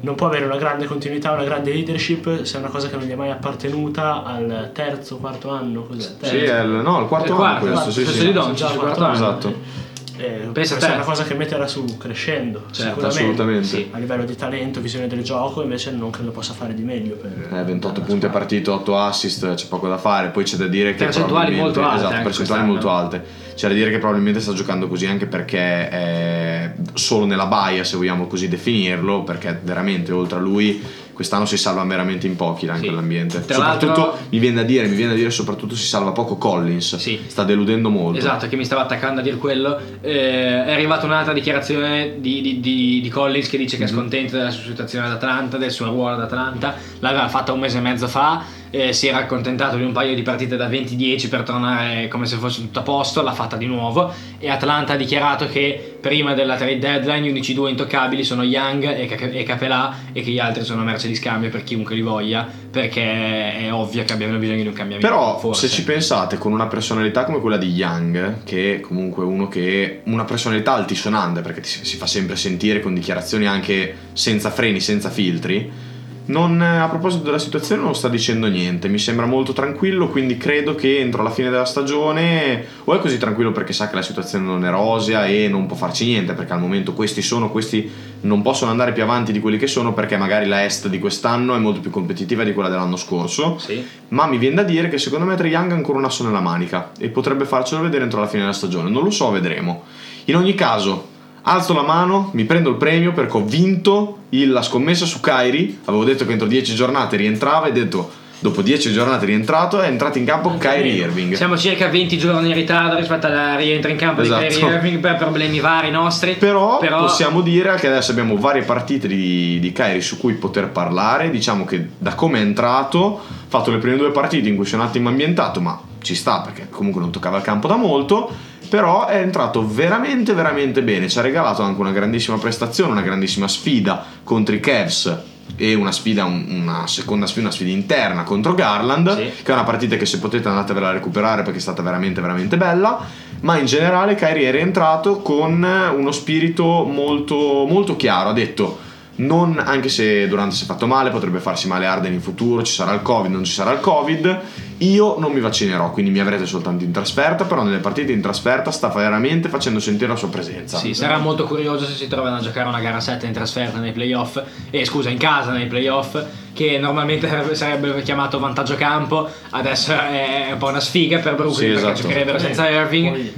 non 0.02 0.16
può 0.16 0.28
avere 0.28 0.46
una 0.46 0.58
grande 0.58 0.86
continuità, 0.86 1.32
una 1.32 1.44
grande 1.44 1.72
leadership 1.72 2.44
se 2.44 2.58
è 2.58 2.60
una 2.60 2.70
cosa 2.70 2.90
che 2.90 2.96
non 2.96 3.06
gli 3.06 3.12
è 3.12 3.16
mai 3.16 3.32
appartenuta 3.32 4.24
al 4.24 4.72
terzo, 4.74 5.18
quarto 5.18 5.50
anno, 5.50 5.84
cos'è? 5.84 6.02
Sì, 6.02 6.18
Terzo. 6.18 6.36
è 6.36 6.64
il, 6.64 6.70
no, 6.70 7.02
il 7.02 7.08
quarto 7.08 7.28
Il 7.28 7.32
anno 7.34 7.42
quarto, 7.42 7.66
questo, 7.66 7.92
sì, 7.92 8.02
stesso 8.04 8.20
sì. 8.20 8.26
di 8.28 8.34
Doncic, 8.34 8.56
Già 8.56 8.72
il 8.72 8.78
quarto 8.78 8.98
quarto 8.98 9.04
anno. 9.04 9.14
Esatto. 9.14 9.88
Eh, 10.20 10.50
Pensa 10.52 10.74
questa 10.76 10.78
te. 10.88 10.92
è 10.92 10.96
una 10.96 11.04
cosa 11.06 11.24
che 11.24 11.34
metterà 11.34 11.66
su 11.68 11.98
crescendo, 11.98 12.64
Certo, 12.72 12.82
sicuramente. 13.00 13.08
assolutamente. 13.22 13.68
Sì. 13.68 13.88
A 13.92 13.98
livello 13.98 14.26
di 14.26 14.36
talento, 14.36 14.82
visione 14.82 15.08
del 15.08 15.24
gioco, 15.24 15.62
invece 15.62 15.92
non 15.92 16.10
credo 16.10 16.32
possa 16.32 16.54
fare 16.54 16.74
di 16.74 16.84
meglio. 16.84 17.16
Per, 17.16 17.32
Eh, 17.54 17.64
28 17.64 17.92
per 17.94 18.00
la 18.02 18.06
punti 18.08 18.26
a 18.26 18.30
partita, 18.30 18.72
8 18.74 18.98
assist, 18.98 19.54
c'è 19.54 19.68
poco 19.68 19.88
da 19.88 19.98
fare. 19.98 20.30
Poi 20.30 20.44
c'è 20.44 20.58
da 20.58 20.68
dire 20.68 20.94
che. 20.96 21.06
Percentuali 21.06 21.56
molto 21.56 21.82
alte 21.88 22.06
Esatto, 22.06 22.24
percentuali 22.24 22.66
molto 22.66 22.90
alte. 22.90 23.24
C'è 23.56 23.68
da 23.68 23.74
dire 23.74 23.90
che 23.92 23.98
probabilmente 23.98 24.40
sta 24.40 24.54
giocando 24.54 24.88
così 24.88 25.06
anche 25.06 25.26
perché 25.26 25.90
è 25.90 26.74
solo 26.94 27.26
nella 27.26 27.46
baia, 27.46 27.84
se 27.84 27.98
vogliamo 27.98 28.28
così 28.28 28.48
definirlo, 28.48 29.24
perché 29.24 29.60
veramente 29.64 30.12
oltre 30.12 30.38
a 30.38 30.42
lui 30.42 30.82
quest'anno 31.20 31.46
si 31.46 31.58
salva 31.58 31.84
veramente 31.84 32.28
in 32.28 32.38
pochi 32.38 32.66
là 32.66 32.76
in 32.76 32.80
Sì. 32.80 32.86
quell'ambiente. 32.86 33.44
Tra 33.44 33.56
soprattutto 33.56 34.00
l'altro- 34.00 34.18
mi 34.30 34.40
viene 34.40 34.56
da 34.56 34.64
dire, 34.64 34.88
mi 34.88 34.96
viene 34.96 35.12
da 35.12 35.18
dire 35.18 35.30
soprattutto 35.32 35.76
si 35.76 35.86
salva 35.86 36.12
poco 36.14 36.38
Collins. 36.38 36.96
Sì. 36.96 37.20
Sta 37.28 37.44
deludendo 37.44 37.90
molto. 37.90 38.18
Esatto, 38.20 38.48
che 38.48 38.56
mi 38.56 38.64
stava 38.64 38.84
attaccando 38.84 39.20
a 39.20 39.24
dire 39.24 39.36
quello. 39.36 39.78
Eh, 40.00 40.64
è 40.64 40.72
arrivata 40.72 41.06
un'altra 41.06 41.34
dichiarazione 41.34 42.16
di, 42.20 42.40
di- 42.40 42.60
di- 42.62 43.02
di 43.02 43.10
Collins 43.10 43.50
che 43.50 43.58
dice 43.58 43.76
che 43.76 43.84
è 43.84 43.88
scontento 43.88 44.38
della 44.38 44.50
sua 44.50 44.64
situazione 44.64 45.08
ad 45.08 45.12
Atlanta, 45.12 45.58
del 45.58 45.72
suo 45.72 45.88
ruolo 45.88 46.16
ad 46.16 46.22
Atlanta. 46.22 46.76
L'aveva 47.00 47.28
fatta 47.28 47.52
un 47.52 47.60
mese 47.60 47.80
e 47.80 47.82
mezzo 47.82 48.08
fa. 48.08 48.42
Eh, 48.72 48.94
si 48.94 49.08
era 49.08 49.18
accontentato 49.18 49.78
di 49.78 49.84
un 49.84 49.92
paio 49.92 50.16
di 50.16 50.22
partite 50.22 50.56
da 50.56 50.68
20-10 50.68 51.30
per 51.30 51.44
tornare 51.44 52.08
come 52.08 52.26
se 52.26 52.38
fosse 52.38 52.62
tutto 52.62 52.80
a 52.80 52.84
posto. 52.84 53.22
L'ha 53.22 53.34
fatta 53.34 53.58
di 53.58 53.66
nuovo. 53.66 54.12
E 54.40 54.50
Atlanta 54.50 54.94
ha 54.94 54.96
dichiarato 54.96 55.48
che 55.48 55.98
prima 56.00 56.34
della 56.34 56.56
trade 56.56 56.80
deadline 56.80 57.22
gli 57.22 57.30
unici 57.30 57.54
due 57.54 57.70
intoccabili 57.70 58.24
sono 58.24 58.44
Young 58.44 58.84
e, 58.84 59.06
Ca- 59.06 59.30
e 59.30 59.44
Capelà 59.44 59.96
e 60.14 60.22
che 60.22 60.32
gli 60.32 60.40
altri 60.40 60.64
sono 60.64 60.84
merce 60.84 61.08
di 61.08 61.16
scambio 61.16 61.50
per 61.50 61.64
chiunque 61.64 61.96
li 61.96 62.02
voglia. 62.02 62.48
Perché 62.70 63.58
è 63.58 63.74
ovvio 63.74 64.04
che 64.04 64.14
abbiano 64.14 64.38
bisogno 64.38 64.62
di 64.62 64.68
un 64.68 64.74
cambiamento. 64.74 65.08
Però 65.08 65.40
forse. 65.40 65.68
se 65.68 65.74
ci 65.74 65.84
pensate 65.84 66.38
con 66.38 66.52
una 66.52 66.68
personalità 66.68 67.24
come 67.24 67.40
quella 67.40 67.58
di 67.58 67.70
Young, 67.70 68.44
che 68.44 68.76
è 68.76 68.80
comunque 68.80 69.24
uno 69.24 69.48
che 69.48 70.02
una 70.06 70.26
personalità 70.26 70.74
altisonante, 70.74 71.42
perché 71.42 71.64
si 71.64 71.98
fa 71.98 72.06
sempre 72.06 72.36
sentire 72.36 72.80
con 72.80 72.94
dichiarazioni 72.94 73.48
anche 73.48 73.96
senza 74.14 74.52
freni, 74.52 74.80
senza 74.80 75.10
filtri, 75.10 75.89
non, 76.30 76.62
a 76.62 76.88
proposito 76.88 77.24
della 77.24 77.40
situazione 77.40 77.82
non 77.82 77.96
sta 77.96 78.08
dicendo 78.08 78.48
niente, 78.48 78.88
mi 78.88 79.00
sembra 79.00 79.26
molto 79.26 79.52
tranquillo, 79.52 80.10
quindi 80.10 80.38
credo 80.38 80.76
che 80.76 81.00
entro 81.00 81.24
la 81.24 81.32
fine 81.32 81.50
della 81.50 81.66
stagione 81.66 82.66
o 82.84 82.94
è 82.94 83.00
così 83.00 83.18
tranquillo 83.18 83.52
perché 83.52 83.74
sa 83.74 83.90
che 83.90 83.96
la 83.96 84.04
situazione 84.04 84.46
non 84.46 84.64
è 84.64 84.70
rosea 84.70 85.26
e 85.26 85.48
non 85.48 85.66
può 85.66 85.76
farci 85.76 86.06
niente, 86.06 86.34
perché 86.34 86.54
al 86.54 86.60
momento 86.60 86.94
questi 86.94 87.22
sono, 87.24 87.50
questi 87.50 87.90
non 88.22 88.42
possono 88.44 88.70
andare 88.70 88.94
più 88.94 89.02
avanti 89.02 89.32
di 89.32 89.40
quelli 89.40 89.58
che 89.58 89.68
sono 89.68 89.94
perché 89.94 90.18
magari 90.18 90.46
la 90.46 90.64
Est 90.64 90.88
di 90.88 91.00
quest'anno 91.00 91.56
è 91.56 91.60
molto 91.60 91.80
più 91.80 91.90
competitiva 91.90 92.44
di 92.44 92.54
quella 92.54 92.70
dell'anno 92.70 92.96
scorso 92.98 93.58
Sì. 93.58 93.84
ma 94.10 94.28
mi 94.28 94.38
viene 94.38 94.56
da 94.56 94.64
dire 94.64 94.88
che 94.88 94.98
secondo 95.00 95.26
me 95.26 95.36
Trae 95.36 95.50
Young 95.50 95.72
ha 95.72 95.76
ancora 95.76 95.98
un 95.98 96.06
asso 96.06 96.24
nella 96.24 96.42
manica 96.42 96.92
e 97.00 97.10
potrebbe 97.10 97.46
farcelo 97.46 97.82
vedere 97.82 98.04
entro 98.04 98.20
la 98.20 98.28
fine 98.28 98.42
della 98.42 98.54
stagione. 98.54 98.90
Non 98.90 99.04
lo 99.04 99.10
so, 99.10 99.32
vedremo. 99.32 99.84
In 100.26 100.36
ogni 100.36 100.54
caso, 100.54 101.08
alzo 101.44 101.74
la 101.74 101.84
mano, 101.84 102.30
mi 102.34 102.44
prendo 102.46 102.70
il 102.70 102.76
premio 102.76 103.12
perché 103.14 103.38
ho 103.38 103.44
vinto 103.44 104.18
il- 104.30 104.52
la 104.52 104.62
scommessa 104.62 105.06
su 105.06 105.20
Kairi. 105.20 105.80
Avevo 105.86 106.04
detto 106.04 106.26
che 106.26 106.32
entro 106.32 106.48
10 106.48 106.76
giornate 106.76 107.16
rientrava 107.18 107.68
e 107.68 107.72
detto 107.72 108.12
dopo 108.42 108.62
10 108.62 108.94
giornate 108.94 109.26
rientrato 109.26 109.82
è 109.82 109.88
entrato 109.88 110.18
in 110.18 110.24
campo 110.26 110.56
Kyrie 110.58 110.94
Irving. 110.94 111.34
Siamo 111.34 111.58
circa 111.58 111.90
20 111.90 112.18
giorni 112.18 112.48
in 112.50 112.54
ritardo 112.56 112.96
rispetto 112.96 113.28
al 113.28 113.58
rientro 113.58 113.92
in 113.92 113.98
campo 113.98 114.22
Esatto. 114.22 114.42
di 114.42 114.48
Kyrie 114.56 114.76
Irving 114.76 115.00
per 115.00 115.18
problemi 115.18 115.60
vari 115.60 115.92
nostri. 115.92 116.36
Però, 116.36 116.78
possiamo 116.80 117.42
dire 117.42 117.76
che 117.76 117.88
adesso 117.88 118.12
abbiamo 118.12 118.38
varie 118.38 118.62
partite 118.62 119.08
di, 119.08 119.60
di 119.60 119.72
Kyrie 119.74 120.00
su 120.02 120.18
cui 120.18 120.34
poter 120.36 120.70
parlare. 120.70 121.30
Diciamo 121.30 121.66
che 121.66 121.86
da 121.98 122.16
come 122.16 122.40
è 122.40 122.42
entrato, 122.42 123.20
ha 123.28 123.34
fatto 123.50 123.72
le 123.72 123.78
prime 123.78 123.98
due 123.98 124.12
partite 124.12 124.48
in 124.48 124.56
cui 124.56 124.66
si 124.66 124.74
è 124.76 124.78
un 124.78 124.84
attimo 124.84 125.10
ambientato, 125.10 125.60
ma 125.60 125.78
ci 126.02 126.16
sta 126.16 126.42
perché 126.42 126.68
comunque 126.70 127.02
non 127.02 127.12
toccava 127.12 127.38
il 127.38 127.44
campo 127.44 127.68
da 127.68 127.76
molto. 127.76 128.32
Però 128.70 129.08
è 129.08 129.18
entrato 129.18 129.68
veramente, 129.68 130.34
veramente 130.34 130.84
bene. 130.84 131.10
Ci 131.10 131.18
ha 131.18 131.22
regalato 131.24 131.64
anche 131.64 131.80
una 131.82 131.92
grandissima 131.92 132.38
prestazione, 132.38 132.92
una 132.92 133.02
grandissima 133.02 133.48
sfida 133.48 134.06
contro 134.24 134.54
i 134.54 134.60
Cavs 134.60 135.18
e 135.56 135.74
una 135.74 135.92
sfida, 135.92 136.26
un- 136.26 136.46
una 136.62 136.86
seconda 136.86 137.26
sfida, 137.26 137.48
una 137.48 137.56
sfida 137.56 137.72
interna 137.72 138.22
contro 138.22 138.54
Garland, 138.54 139.10
Sì. 139.16 139.44
che 139.44 139.52
è 139.52 139.56
una 139.56 139.64
partita 139.64 139.96
che 139.98 140.06
se 140.06 140.20
potete 140.20 140.48
andatevela 140.50 140.90
a 140.90 140.92
recuperare 140.92 141.42
perché 141.42 141.58
è 141.58 141.62
stata 141.62 141.82
veramente, 141.82 142.22
veramente 142.22 142.58
bella. 142.58 143.00
Ma 143.42 143.58
in 143.58 143.66
generale 143.66 144.14
Kyrie 144.14 144.50
è 144.50 144.52
rientrato 144.52 145.22
con 145.22 145.66
uno 145.96 146.12
spirito 146.12 146.84
molto, 146.84 147.66
molto 147.68 147.96
chiaro. 147.96 148.30
Ha 148.30 148.34
detto. 148.34 148.80
Non, 149.20 149.62
anche 149.62 149.90
se 149.90 150.30
Durant 150.30 150.54
si 150.54 150.64
è 150.64 150.66
fatto 150.66 150.88
male, 150.88 151.10
potrebbe 151.10 151.40
farsi 151.40 151.68
male 151.68 151.86
Arden 151.86 152.14
in 152.14 152.22
futuro, 152.22 152.64
ci 152.64 152.72
sarà 152.72 152.94
il 152.94 153.02
Covid, 153.02 153.30
non 153.30 153.44
ci 153.44 153.52
sarà 153.52 153.74
il 153.74 153.82
Covid. 153.82 154.40
Io 154.80 155.20
non 155.20 155.34
mi 155.34 155.42
vaccinerò, 155.42 155.92
quindi 155.92 156.10
mi 156.10 156.20
avrete 156.20 156.46
soltanto 156.46 156.86
in 156.86 156.92
trasferta, 156.92 157.44
però 157.44 157.64
nelle 157.64 157.80
partite 157.80 158.14
in 158.14 158.22
trasferta 158.22 158.72
sta 158.72 158.88
veramente 158.88 159.50
facendo 159.50 159.80
sentire 159.80 160.08
la 160.08 160.16
sua 160.16 160.30
presenza. 160.30 160.78
Sì, 160.78 160.94
sarà 160.94 161.18
molto 161.18 161.44
curioso 161.44 161.86
se 161.86 161.94
si 161.94 162.08
trovano 162.08 162.38
a 162.38 162.40
giocare 162.40 162.68
una 162.68 162.80
gara 162.80 163.02
7 163.02 163.26
in 163.26 163.34
trasferta 163.34 163.80
nei 163.80 163.92
playoff, 163.92 164.42
e 164.70 164.86
scusa, 164.86 165.10
in 165.10 165.18
casa 165.18 165.52
nei 165.52 165.68
playoff, 165.68 166.22
che 166.54 166.78
normalmente 166.78 167.30
sarebbe- 167.56 168.02
chiamato 168.04 168.40
vantaggio 168.40 168.76
campo, 168.76 169.28
adesso 169.50 169.92
è 169.94 170.50
un 170.54 170.58
po' 170.58 170.68
una 170.68 170.80
sfiga 170.80 171.20
per 171.20 171.36
Brooklyn 171.36 171.56
Sì, 171.56 171.66
perché 171.66 171.92
esatto. 171.92 172.02
giocherebbero 172.08 172.40
senza 172.40 172.70
Irving. 172.70 173.10
Poi 173.10 173.34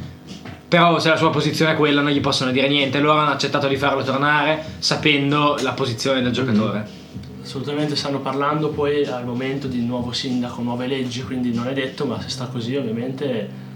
Però 0.67 0.99
se 0.99 1.09
la 1.09 1.17
sua 1.17 1.31
posizione 1.31 1.71
è 1.71 1.75
quella 1.75 2.01
non 2.01 2.11
gli 2.11 2.21
possono 2.21 2.51
dire 2.51 2.67
niente. 2.67 2.99
Loro 2.99 3.19
hanno 3.19 3.31
accettato 3.31 3.67
di 3.67 3.77
farlo 3.77 4.03
tornare 4.03 4.63
sapendo 4.77 5.57
la 5.61 5.71
posizione 5.71 6.21
del 6.21 6.31
giocatore. 6.31 6.99
Assolutamente 7.43 7.95
stanno 7.95 8.19
parlando 8.19 8.69
poi 8.69 9.05
al 9.05 9.25
momento 9.25 9.67
di 9.67 9.83
nuovo 9.83 10.11
sindaco, 10.11 10.61
nuove 10.61 10.87
leggi, 10.87 11.23
quindi 11.23 11.53
non 11.53 11.67
è 11.67 11.73
detto, 11.73 12.05
ma 12.05 12.21
se 12.21 12.29
sta 12.29 12.45
così 12.45 12.75
ovviamente 12.75 13.69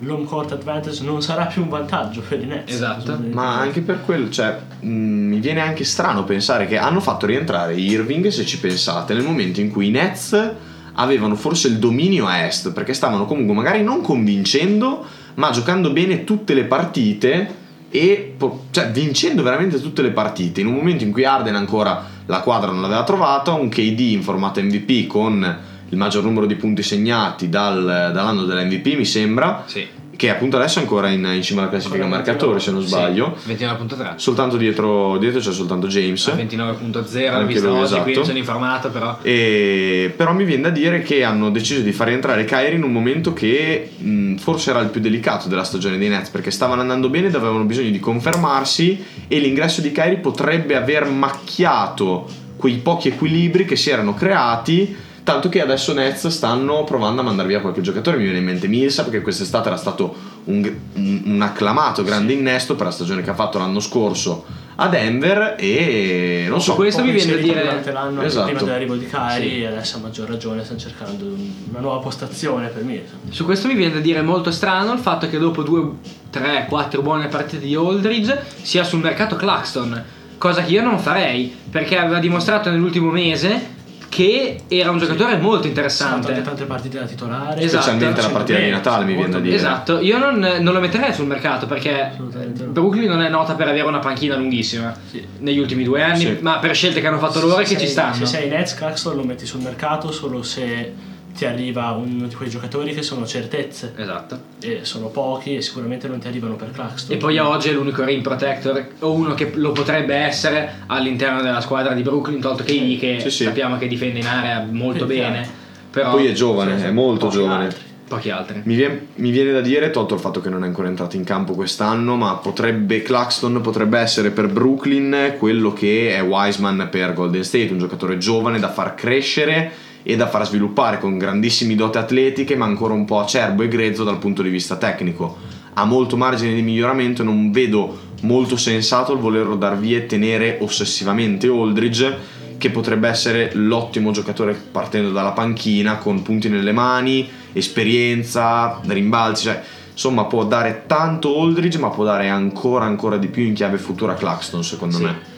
l'home 0.00 0.24
court 0.24 0.52
advantage 0.52 1.02
non 1.02 1.20
sarà 1.22 1.46
più 1.46 1.62
un 1.62 1.68
vantaggio 1.68 2.22
per 2.26 2.40
i 2.40 2.46
Nets. 2.46 2.72
Esatto. 2.72 3.18
Ma 3.32 3.58
anche 3.58 3.80
per 3.80 4.04
quello, 4.04 4.30
cioè, 4.30 4.56
mh, 4.80 4.88
mi 4.88 5.40
viene 5.40 5.60
anche 5.60 5.84
strano 5.84 6.24
pensare 6.24 6.66
che 6.66 6.78
hanno 6.78 7.00
fatto 7.00 7.26
rientrare 7.26 7.74
Irving, 7.74 8.28
se 8.28 8.46
ci 8.46 8.60
pensate, 8.60 9.14
nel 9.14 9.24
momento 9.24 9.60
in 9.60 9.70
cui 9.70 9.88
i 9.88 9.90
Nets 9.90 10.52
avevano 10.94 11.34
forse 11.34 11.68
il 11.68 11.78
dominio 11.78 12.26
a 12.26 12.44
est, 12.44 12.72
perché 12.72 12.92
stavano 12.92 13.24
comunque 13.24 13.54
magari 13.54 13.82
non 13.82 14.00
convincendo, 14.00 15.04
ma 15.34 15.50
giocando 15.50 15.90
bene 15.90 16.24
tutte 16.24 16.54
le 16.54 16.64
partite 16.64 17.66
e 17.90 18.34
cioè, 18.70 18.90
vincendo 18.90 19.42
veramente 19.42 19.80
tutte 19.80 20.02
le 20.02 20.10
partite. 20.10 20.60
In 20.60 20.66
un 20.66 20.74
momento 20.74 21.04
in 21.04 21.12
cui 21.12 21.24
Arden 21.24 21.54
ancora 21.54 22.04
la 22.26 22.40
quadra 22.40 22.70
non 22.70 22.82
l'aveva 22.82 23.04
trovata, 23.04 23.52
un 23.52 23.68
KD 23.68 24.00
in 24.00 24.22
formato 24.22 24.60
MVP 24.62 25.06
con 25.06 25.56
il 25.90 25.96
maggior 25.96 26.22
numero 26.22 26.44
di 26.46 26.54
punti 26.54 26.82
segnati 26.82 27.48
dal- 27.48 28.10
dall'anno 28.12 28.44
dell'MVP, 28.44 28.96
mi 28.96 29.06
sembra, 29.06 29.64
Sì. 29.66 29.86
Che 30.18 30.30
appunto 30.30 30.56
adesso 30.56 30.80
è 30.80 30.82
ancora 30.82 31.10
in, 31.10 31.24
in 31.32 31.42
cima 31.44 31.60
alla 31.60 31.70
classifica 31.70 32.02
Ancora 32.02 32.16
marcatori, 32.22 32.58
se 32.58 32.72
non 32.72 32.80
Sì, 32.82 32.88
sbaglio. 32.88 33.36
29.3. 33.46 34.14
Soltanto 34.16 34.56
dietro, 34.56 35.16
dietro 35.16 35.38
c'è 35.38 35.52
soltanto 35.52 35.86
James. 35.86 36.26
A 36.26 36.34
29.0 36.34 37.38
l'ho 37.38 37.46
visto 37.46 37.70
oggi, 37.72 37.82
esatto. 37.84 38.02
quindi 38.02 38.24
sono 38.24 38.38
informato 38.38 38.90
però. 38.90 39.16
E- 39.22 40.12
però 40.16 40.32
mi 40.32 40.42
viene 40.42 40.62
da 40.62 40.70
dire 40.70 41.02
che 41.02 41.22
hanno 41.22 41.50
deciso 41.50 41.82
di 41.82 41.92
far 41.92 42.08
rientrare 42.08 42.44
Kyrie 42.44 42.74
in 42.74 42.82
un 42.82 42.90
momento 42.90 43.32
che 43.32 43.92
mh, 43.96 44.38
forse 44.38 44.70
era 44.70 44.80
il 44.80 44.88
più 44.88 45.00
delicato 45.00 45.46
della 45.46 45.62
stagione 45.62 45.96
dei 45.98 46.08
Nets 46.08 46.30
perché 46.30 46.50
stavano 46.50 46.80
andando 46.80 47.08
bene 47.10 47.28
ed 47.28 47.36
avevano 47.36 47.62
bisogno 47.62 47.90
di 47.90 48.00
confermarsi 48.00 49.00
e 49.28 49.38
l'ingresso 49.38 49.80
di 49.80 49.92
Kyrie 49.92 50.16
potrebbe 50.16 50.74
aver 50.74 51.04
macchiato 51.06 52.26
quei 52.56 52.78
pochi 52.78 53.06
equilibri 53.06 53.64
che 53.64 53.76
si 53.76 53.90
erano 53.90 54.14
creati 54.14 54.96
tanto 55.28 55.50
che 55.50 55.60
adesso 55.60 55.92
Nets 55.92 56.26
stanno 56.28 56.84
provando 56.84 57.20
a 57.20 57.24
mandare 57.24 57.48
via 57.48 57.60
qualche 57.60 57.82
giocatore 57.82 58.16
mi 58.16 58.22
viene 58.22 58.38
in 58.38 58.44
mente 58.44 58.66
Millsap 58.66 59.10
che 59.10 59.20
quest'estate 59.20 59.68
era 59.68 59.76
stato 59.76 60.14
un, 60.44 60.72
un- 60.94 61.38
acclamato 61.42 62.02
grande 62.02 62.32
innesto 62.32 62.74
per 62.76 62.86
la 62.86 62.92
stagione 62.92 63.20
che 63.20 63.28
ha 63.28 63.34
fatto 63.34 63.58
l'anno 63.58 63.78
scorso 63.78 64.46
a 64.76 64.88
Denver 64.88 65.56
e 65.58 66.46
non 66.48 66.62
so 66.62 66.70
Su 66.70 66.76
questo 66.76 67.04
mi 67.04 67.10
viene 67.10 67.32
da 67.34 67.42
dire- 67.42 67.60
durante 67.60 67.92
l'anno, 67.92 68.22
Esatto. 68.22 68.44
prima 68.46 68.60
dell'arrivo 68.62 68.94
di 68.94 69.06
Kyrie, 69.06 69.58
Sì. 69.58 69.64
adesso 69.66 69.96
a 69.98 70.00
maggior 70.00 70.28
ragione 70.30 70.64
stanno 70.64 70.78
cercando 70.80 71.24
una 71.68 71.80
nuova 71.80 71.98
postazione 71.98 72.68
per 72.68 72.84
me. 72.84 73.02
Su 73.28 73.44
questo 73.44 73.68
mi 73.68 73.74
viene 73.74 73.92
da 73.92 74.00
dire 74.00 74.22
molto 74.22 74.50
strano 74.50 74.94
il 74.94 74.98
fatto 75.00 75.28
che 75.28 75.36
dopo 75.36 75.62
due, 75.62 75.90
tre, 76.30 76.64
quattro 76.70 77.02
buone 77.02 77.26
partite 77.26 77.66
di 77.66 77.74
Aldridge 77.74 78.44
sia 78.62 78.82
sul 78.82 79.00
mercato 79.00 79.36
Claxton, 79.36 80.02
cosa 80.38 80.62
che 80.62 80.72
io 80.72 80.82
non 80.82 80.98
farei, 80.98 81.54
perché 81.70 81.98
aveva 81.98 82.18
dimostrato 82.18 82.70
nell'ultimo 82.70 83.10
mese 83.10 83.76
che 84.18 84.62
era 84.66 84.90
un 84.90 84.98
giocatore 84.98 85.36
molto 85.36 85.58
Sono 85.58 85.68
interessante. 85.68 86.26
tante, 86.26 86.42
tante 86.42 86.64
partite 86.64 86.98
da 86.98 87.04
titolare. 87.04 87.60
Esatto. 87.60 87.82
specialmente 87.84 88.04
la 88.06 88.14
Facendo 88.16 88.36
partita 88.38 88.58
di 88.58 88.70
Natale 88.70 89.04
mi 89.04 89.12
viene 89.12 89.28
da 89.28 89.36
molto 89.36 89.44
dire 89.44 89.54
Esatto, 89.56 90.00
io 90.00 90.18
non, 90.18 90.38
non 90.40 90.74
lo 90.74 90.80
metterei 90.80 91.14
sul 91.14 91.26
mercato 91.26 91.66
perché. 91.66 92.16
Brooklyn 92.18 93.08
non 93.08 93.22
è 93.22 93.28
nota 93.28 93.54
per 93.54 93.68
avere 93.68 93.86
una 93.86 94.00
panchina 94.00 94.34
lunghissima 94.34 94.92
Sì. 95.08 95.24
negli 95.38 95.58
ultimi 95.60 95.84
due 95.84 96.02
anni, 96.02 96.18
Sì. 96.18 96.38
ma 96.40 96.58
per 96.58 96.74
scelte 96.74 97.00
che 97.00 97.06
hanno 97.06 97.18
fatto 97.20 97.38
loro 97.40 97.62
che 97.62 97.78
ci 97.78 97.86
stanno. 97.86 98.14
Se 98.14 98.26
sei 98.26 98.48
Nets, 98.48 98.74
Claxton 98.74 99.14
lo 99.14 99.22
metti 99.22 99.46
sul 99.46 99.60
mercato 99.60 100.10
solo 100.10 100.42
se 100.42 100.92
ti 101.38 101.44
arriva 101.44 101.90
uno 101.92 102.26
di 102.26 102.34
quei 102.34 102.48
giocatori 102.50 102.92
che 102.92 103.02
sono 103.02 103.24
certezze. 103.24 103.92
Esatto. 103.96 104.40
E 104.60 104.80
sono 104.82 105.06
pochi 105.06 105.54
e 105.54 105.62
sicuramente 105.62 106.08
non 106.08 106.18
ti 106.18 106.26
arrivano 106.26 106.56
per 106.56 106.72
Claxton. 106.72 107.14
E 107.14 107.18
poi 107.18 107.38
a 107.38 107.48
oggi 107.48 107.68
è 107.68 107.72
l'unico 107.72 108.02
rim 108.02 108.22
protector 108.22 108.88
o 108.98 109.12
uno 109.12 109.34
che 109.34 109.52
lo 109.54 109.70
potrebbe 109.70 110.16
essere 110.16 110.80
all'interno 110.88 111.40
della 111.40 111.60
squadra 111.60 111.94
di 111.94 112.02
Brooklyn, 112.02 112.40
tolto 112.40 112.64
KD 112.64 112.98
che 112.98 113.18
Sì, 113.20 113.30
sì. 113.30 113.44
sappiamo 113.44 113.78
che 113.78 113.86
difende 113.86 114.18
in 114.18 114.26
area 114.26 114.66
molto 114.68 115.06
Sì, 115.08 115.14
bene, 115.14 115.40
chiaro. 115.42 115.48
però 115.92 116.10
Poi 116.10 116.26
è 116.26 116.32
giovane, 116.32 116.74
Sì, 116.74 116.80
sì, 116.80 116.86
è 116.86 116.90
molto 116.90 117.26
pochi 117.26 117.36
giovane. 117.38 117.64
altri. 117.66 117.82
pochi 118.08 118.30
altri. 118.30 118.60
Mi 118.64 118.74
viene, 118.74 119.06
mi 119.14 119.30
viene 119.30 119.52
da 119.52 119.60
dire, 119.60 119.90
tolto 119.90 120.14
il 120.14 120.20
fatto 120.20 120.40
che 120.40 120.48
non 120.48 120.64
è 120.64 120.66
ancora 120.66 120.88
entrato 120.88 121.14
in 121.14 121.22
campo 121.22 121.52
quest'anno, 121.54 122.16
ma 122.16 122.34
potrebbe 122.34 123.02
Claxton 123.02 123.60
potrebbe 123.60 124.00
essere 124.00 124.30
per 124.30 124.48
Brooklyn 124.48 125.34
quello 125.38 125.72
che 125.72 126.16
è 126.16 126.20
Wiseman 126.20 126.88
per 126.90 127.12
Golden 127.12 127.44
State, 127.44 127.70
un 127.70 127.78
giocatore 127.78 128.18
giovane 128.18 128.58
da 128.58 128.70
far 128.70 128.94
crescere 128.96 129.70
e 130.02 130.16
da 130.16 130.28
far 130.28 130.46
sviluppare 130.46 130.98
con 130.98 131.18
grandissimi 131.18 131.74
dote 131.74 131.98
atletiche, 131.98 132.56
ma 132.56 132.64
ancora 132.64 132.94
un 132.94 133.04
po' 133.04 133.20
acerbo 133.20 133.62
e 133.62 133.68
grezzo 133.68 134.04
dal 134.04 134.18
punto 134.18 134.42
di 134.42 134.48
vista 134.48 134.76
tecnico. 134.76 135.36
Ha 135.74 135.84
molto 135.84 136.16
margine 136.16 136.54
di 136.54 136.62
miglioramento 136.62 137.22
e 137.22 137.24
non 137.24 137.50
vedo 137.50 138.06
molto 138.22 138.56
sensato 138.56 139.12
il 139.12 139.20
volerlo 139.20 139.56
dar 139.56 139.78
via 139.78 139.98
e 139.98 140.06
tenere 140.06 140.58
ossessivamente 140.60 141.46
Aldridge 141.46 142.36
che 142.58 142.70
potrebbe 142.70 143.08
essere 143.08 143.50
l'ottimo 143.54 144.10
giocatore 144.10 144.52
partendo 144.52 145.10
dalla 145.10 145.30
panchina 145.30 145.96
con 145.98 146.22
punti 146.22 146.48
nelle 146.48 146.72
mani, 146.72 147.28
esperienza, 147.52 148.80
rimbalzi, 148.84 149.44
cioè 149.44 149.62
insomma 149.98 150.26
può 150.26 150.44
dare 150.44 150.84
tanto 150.86 151.36
Aldridge 151.40 151.76
ma 151.76 151.90
può 151.90 152.04
dare 152.04 152.28
ancora 152.28 152.84
ancora 152.84 153.16
di 153.16 153.26
più 153.26 153.42
in 153.42 153.52
chiave 153.54 153.78
futura 153.78 154.14
Claxton 154.14 154.62
secondo 154.62 154.96
Sì. 154.96 155.02
me. 155.02 155.36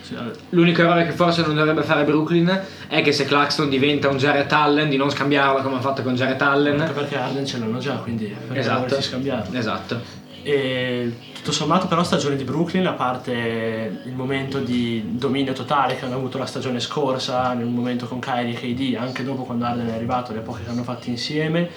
L'unico 0.51 0.83
errore 0.83 1.07
che 1.07 1.13
forse 1.13 1.41
non 1.47 1.55
dovrebbe 1.55 1.83
fare 1.83 2.05
Brooklyn 2.05 2.61
è 2.89 3.01
che 3.01 3.11
se 3.13 3.25
Claxton 3.25 3.71
diventa 3.71 4.09
un 4.09 4.19
Jared 4.19 4.53
Allen 4.53 4.91
di 4.91 4.97
non 4.99 5.09
scambiarlo 5.09 5.63
come 5.63 5.77
ha 5.77 5.81
fatto 5.81 6.03
con 6.03 6.15
Jared 6.15 6.39
Anche 6.43 6.45
Allen. 6.75 6.91
perché 6.93 7.17
Arden 7.17 7.47
ce 7.47 7.59
l'hanno 7.59 7.79
già, 7.79 7.95
quindi 7.95 8.25
perché 8.27 8.59
Esatto. 8.59 8.81
dovresti 8.81 9.03
scambiarlo. 9.03 9.57
Esatto. 9.57 10.01
E 10.43 11.15
tutto 11.37 11.53
sommato 11.53 11.87
però 11.87 12.03
stagione 12.03 12.35
di 12.37 12.45
Brooklyn, 12.45 12.87
a 12.87 12.93
parte 12.93 14.01
il 14.05 14.13
momento 14.15 14.59
di 14.59 15.03
dominio 15.17 15.53
totale 15.55 15.97
che 15.97 16.05
hanno 16.05 16.17
avuto 16.17 16.37
la 16.39 16.47
stagione 16.47 16.81
scorsa, 16.81 17.53
nel 17.55 17.67
momento 17.67 18.07
con 18.07 18.19
Kyrie 18.21 18.59
e 18.59 18.75
KD, 18.75 18.97
anche 18.99 19.23
dopo 19.25 19.45
quando 19.45 19.65
Arden 19.65 19.89
è 19.89 19.95
arrivato, 19.95 20.33
le 20.35 20.41
poche 20.41 20.65
che 20.65 20.71
hanno 20.71 20.83
fatto 20.83 21.09
insieme, 21.09 21.69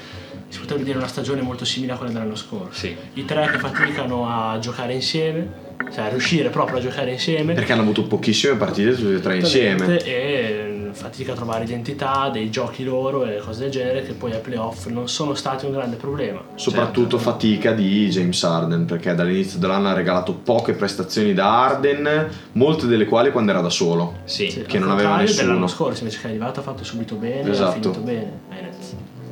si 0.53 0.59
potrebbe 0.59 0.83
dire 0.83 0.99
una 0.99 1.07
stagione 1.07 1.41
molto 1.41 1.65
simile 1.65 1.93
a 1.93 1.97
quella 1.97 2.11
dell'anno 2.13 2.35
scorso. 2.35 2.79
Sì. 2.79 2.95
I 3.13 3.25
tre 3.25 3.49
che 3.51 3.57
faticano 3.57 4.29
a 4.29 4.59
giocare 4.59 4.93
insieme, 4.93 5.51
cioè 5.91 6.05
a 6.05 6.09
riuscire 6.09 6.49
proprio 6.49 6.77
a 6.77 6.81
giocare 6.81 7.11
insieme. 7.11 7.53
Perché 7.55 7.71
hanno 7.73 7.81
avuto 7.81 8.03
pochissime 8.03 8.55
partite 8.55 8.93
tutte 8.95 9.15
e 9.15 9.19
tre 9.19 9.37
insieme. 9.37 9.97
E 10.03 10.91
fatica 10.93 11.31
a 11.31 11.35
trovare 11.35 11.63
identità, 11.63 12.29
dei 12.31 12.51
giochi 12.51 12.83
loro 12.83 13.25
e 13.25 13.37
cose 13.39 13.61
del 13.61 13.71
genere 13.71 14.03
che 14.03 14.13
poi 14.13 14.31
ai 14.31 14.41
playoff 14.41 14.85
non 14.87 15.09
sono 15.09 15.33
stati 15.33 15.65
un 15.65 15.71
grande 15.71 15.95
problema. 15.95 16.39
Soprattutto 16.53 17.17
fatica 17.17 17.71
di 17.71 18.07
James 18.09 18.43
Arden 18.43 18.85
perché 18.85 19.15
dall'inizio 19.15 19.57
dell'anno 19.57 19.87
ha 19.87 19.93
regalato 19.93 20.33
poche 20.33 20.73
prestazioni 20.73 21.33
da 21.33 21.63
Arden, 21.65 22.29
molte 22.51 22.85
delle 22.85 23.05
quali 23.05 23.31
quando 23.31 23.49
era 23.51 23.61
da 23.61 23.69
solo. 23.69 24.17
Sì. 24.25 24.63
Che 24.67 24.77
non 24.79 24.91
aveva 24.91 25.17
nessuno. 25.17 25.47
dell'anno 25.47 25.67
scorso 25.67 26.03
invece 26.03 26.19
che 26.21 26.27
è 26.27 26.29
arrivato 26.29 26.59
ha 26.59 26.63
fatto 26.63 26.83
subito 26.83 27.15
bene 27.15 27.49
Esatto. 27.49 27.69
ha 27.69 27.71
finito 27.71 27.99
bene 28.01 28.39
Nets. 28.49 28.62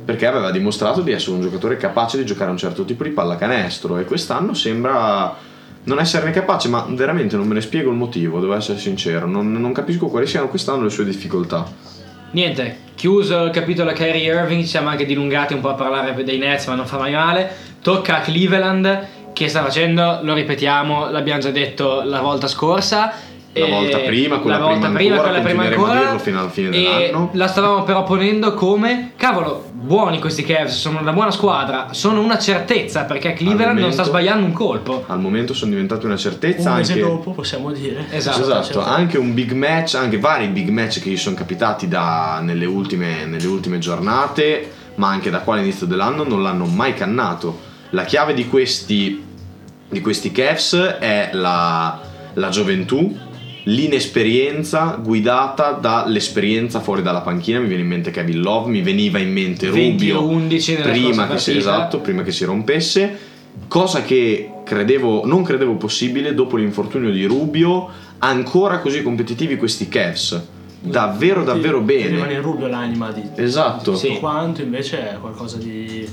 Perché 0.04 0.26
aveva 0.26 0.50
dimostrato 0.50 1.00
di 1.00 1.12
essere 1.12 1.36
un 1.36 1.42
giocatore 1.42 1.76
capace 1.76 2.16
di 2.16 2.24
giocare 2.24 2.50
un 2.50 2.56
certo 2.56 2.84
tipo 2.84 3.04
di 3.04 3.10
pallacanestro 3.10 3.98
e 3.98 4.04
quest'anno 4.04 4.54
sembra 4.54 5.50
non 5.84 5.98
esserne 5.98 6.30
capace, 6.30 6.68
ma 6.68 6.86
veramente 6.88 7.36
non 7.36 7.46
me 7.46 7.54
ne 7.54 7.60
spiego 7.60 7.90
il 7.90 7.96
motivo, 7.96 8.40
devo 8.40 8.54
essere 8.54 8.78
sincero, 8.78 9.26
non, 9.26 9.52
non 9.52 9.72
capisco 9.72 10.06
quali 10.06 10.26
siano 10.26 10.48
quest'anno 10.48 10.84
le 10.84 10.90
sue 10.90 11.04
difficoltà. 11.04 11.66
Niente, 12.32 12.78
chiuso 12.94 13.44
il 13.44 13.50
capitolo 13.50 13.92
Kyrie 13.92 14.32
Irving, 14.32 14.62
ci 14.62 14.68
siamo 14.68 14.88
anche 14.88 15.04
dilungati 15.04 15.54
un 15.54 15.60
po' 15.60 15.70
a 15.70 15.74
parlare 15.74 16.22
dei 16.24 16.38
Nets, 16.38 16.66
ma 16.66 16.74
non 16.74 16.86
fa 16.86 16.98
mai 16.98 17.12
male. 17.12 17.50
Tocca 17.82 18.18
a 18.18 18.20
Cleveland 18.20 19.08
che 19.32 19.48
sta 19.48 19.62
facendo, 19.62 20.20
lo 20.22 20.34
ripetiamo, 20.34 21.10
l'abbiamo 21.10 21.40
già 21.40 21.50
detto 21.50 22.02
la 22.02 22.20
volta 22.20 22.46
scorsa. 22.46 23.12
La 23.54 23.66
e- 23.66 23.70
volta 23.70 23.98
prima, 23.98 24.38
quella 24.38 24.56
la 24.58 24.64
volta 24.64 24.88
prima 24.88 24.94
prima, 24.96 25.14
ancora, 25.16 25.28
quella 25.30 25.44
prima 25.44 25.62
ancora. 25.64 26.00
dirlo 26.00 26.18
fino 26.18 26.38
alla 26.40 26.48
fine 26.48 26.68
e 26.68 26.70
dell'anno. 26.70 27.30
La 27.34 27.46
stavamo 27.46 27.82
però 27.82 28.02
ponendo 28.02 28.54
come 28.54 29.12
cavolo, 29.16 29.68
buoni 29.72 30.20
questi 30.20 30.42
Cavs, 30.42 30.78
sono 30.78 31.00
una 31.00 31.12
buona 31.12 31.30
squadra, 31.30 31.88
sono 31.90 32.22
una 32.22 32.38
certezza 32.38 33.04
perché 33.04 33.34
Cleveland 33.34 33.78
non 33.78 33.92
sta 33.92 34.02
momento- 34.02 34.04
sbagliando 34.04 34.46
un 34.46 34.52
colpo. 34.52 35.04
Al 35.06 35.20
momento 35.20 35.52
sono 35.52 35.70
diventate 35.72 36.06
una 36.06 36.16
certezza 36.16 36.70
Un 36.70 36.76
mese 36.76 36.92
anche... 36.92 37.04
dopo 37.04 37.32
possiamo 37.32 37.70
dire. 37.72 38.06
Esatto. 38.10 38.40
Esatto, 38.40 38.82
anche 38.82 39.18
un 39.18 39.34
big 39.34 39.52
match, 39.52 39.96
anche 39.96 40.18
vari 40.18 40.46
big 40.46 40.70
match 40.70 41.00
che 41.02 41.10
gli 41.10 41.18
sono 41.18 41.36
capitati 41.36 41.88
da- 41.88 42.40
nelle, 42.42 42.64
ultime, 42.64 43.26
nelle 43.26 43.46
ultime 43.46 43.78
giornate, 43.78 44.70
ma 44.94 45.08
anche 45.08 45.28
da 45.28 45.40
qua 45.40 45.56
all'inizio 45.56 45.84
dell'anno 45.86 46.24
non 46.24 46.42
l'hanno 46.42 46.64
mai 46.64 46.94
cannato. 46.94 47.58
La 47.90 48.04
chiave 48.04 48.32
di 48.32 48.48
questi, 48.48 49.22
di 49.90 50.00
questi 50.00 50.32
Cavs 50.32 50.74
è 50.98 51.28
la, 51.32 52.00
la 52.34 52.48
gioventù, 52.48 53.14
l'inesperienza 53.64 54.98
guidata 55.02 55.72
dall'esperienza 55.72 56.80
fuori 56.80 57.02
dalla 57.02 57.20
panchina. 57.20 57.60
Mi 57.60 57.68
viene 57.68 57.82
in 57.82 57.88
mente 57.88 58.10
Kevin 58.10 58.40
Love, 58.40 58.70
mi 58.70 58.82
veniva 58.82 59.18
in 59.18 59.32
mente 59.32 59.70
20 59.70 60.10
Rubio 60.10 60.20
o 60.20 60.28
11 60.28 60.72
nella 60.74 60.90
prima 60.90 61.26
che, 61.28 61.38
si, 61.38 61.56
esatto, 61.56 62.00
prima 62.00 62.22
che 62.22 62.32
si 62.32 62.44
rompesse. 62.44 63.18
Cosa 63.68 64.02
che 64.02 64.50
credevo, 64.64 65.26
non 65.26 65.42
credevo 65.42 65.74
possibile 65.74 66.34
dopo 66.34 66.56
l'infortunio 66.56 67.10
di 67.10 67.24
Rubio, 67.24 67.88
ancora 68.18 68.78
così 68.78 69.02
competitivi 69.02 69.56
questi 69.56 69.88
Cavs. 69.88 70.40
Davvero, 70.80 71.44
davvero 71.44 71.78
Rimane 71.78 72.08
bene. 72.08 72.32
in 72.32 72.42
Rubio 72.42 72.66
l'anima 72.66 73.12
di 73.12 73.22
Esatto. 73.36 73.92
Tutto 73.92 74.18
quanto, 74.18 74.62
invece 74.62 75.12
è 75.12 75.18
qualcosa 75.20 75.56
di 75.56 76.08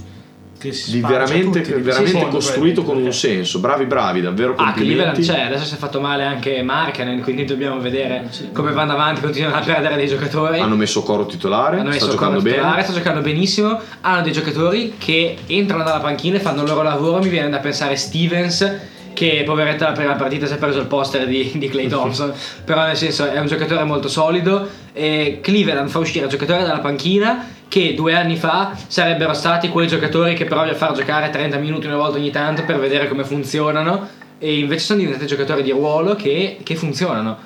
che 0.60 0.74
si 0.74 0.92
di 0.92 0.98
spaccia 1.00 1.14
veramente, 1.18 1.62
tutti, 1.62 1.74
di 1.74 1.82
veramente 1.82 2.12
secondo, 2.12 2.36
costruito 2.36 2.84
con 2.84 2.98
un 2.98 3.14
senso. 3.14 3.60
Bravi, 3.60 3.86
bravi, 3.86 4.22
davvero 4.22 4.52
Ah, 4.58 4.74
Cleveland 4.74 5.14
complimenti. 5.14 5.22
c'è, 5.22 5.42
adesso 5.46 5.64
si 5.64 5.74
è 5.74 5.78
fatto 5.78 6.00
male 6.02 6.24
anche 6.26 6.62
Markkanen, 6.62 7.22
quindi 7.22 7.46
dobbiamo 7.46 7.80
vedere 7.80 8.28
Sì. 8.30 8.52
come 8.52 8.72
vanno 8.72 8.92
avanti, 8.92 9.22
continuano 9.22 9.56
a 9.56 9.62
perdere 9.62 9.96
dei 9.96 10.08
giocatori. 10.08 10.60
Hanno 10.60 10.76
messo 10.76 11.02
Coro 11.02 11.26
titolare, 11.26 11.78
Hanno 11.80 11.92
sta 11.94 12.06
messo 12.06 12.10
giocando 12.12 12.34
Corner 12.36 12.52
titolare, 12.52 12.76
bene. 12.76 12.84
sta 12.88 12.94
giocando 12.98 13.22
benissimo. 13.22 13.80
Hanno 14.02 14.22
dei 14.22 14.32
giocatori 14.34 14.94
che 14.98 15.38
entrano 15.48 15.84
dalla 15.84 16.00
panchina 16.00 16.36
e 16.36 16.40
fanno 16.42 16.62
il 16.64 16.68
loro 16.68 16.84
lavoro. 16.84 17.20
Mi 17.24 17.30
viene 17.30 17.50
da 17.50 17.60
pensare 17.60 17.96
Stevens, 17.96 18.72
che 19.14 19.44
poveretto 19.46 19.86
la 19.86 19.92
prima 19.94 20.14
partita 20.14 20.46
si 20.46 20.54
è 20.54 20.58
preso 20.58 20.80
il 20.80 20.88
poster 20.88 21.26
di, 21.26 21.52
di 21.56 21.70
Clay 21.70 21.88
Thompson. 21.90 22.34
Però 22.66 22.86
nel 22.86 22.98
senso 22.98 23.26
è 23.32 23.40
un 23.40 23.48
giocatore 23.48 23.84
molto 23.86 24.10
solido. 24.10 24.68
E 24.92 25.40
Cleveland 25.42 25.88
fa 25.88 26.00
uscire 26.00 26.28
giocatori 26.28 26.64
dalla 26.64 26.80
panchina 26.80 27.48
che 27.70 27.94
due 27.94 28.16
anni 28.16 28.36
fa 28.36 28.76
sarebbero 28.88 29.34
stati 29.34 29.70
quei 29.70 29.88
giocatori 29.88 30.34
che 30.34 30.46
provi 30.46 30.72
a 30.72 30.76
far 30.76 30.92
giocare 30.94 31.30
30 31.30 31.58
minuti 31.58 31.86
una 31.86 31.98
volta 31.98 32.18
ogni 32.18 32.32
tanto 32.32 32.64
per 32.66 32.80
vedere 32.80 33.08
come 33.08 33.24
funzionano. 33.24 34.18
E 34.40 34.58
invece 34.60 34.86
sono 34.86 35.00
diventati 35.00 35.28
giocatori 35.28 35.62
di 35.62 35.72
ruolo 35.72 36.16
che, 36.16 36.58
che 36.64 36.76
funzionano. 36.76 37.38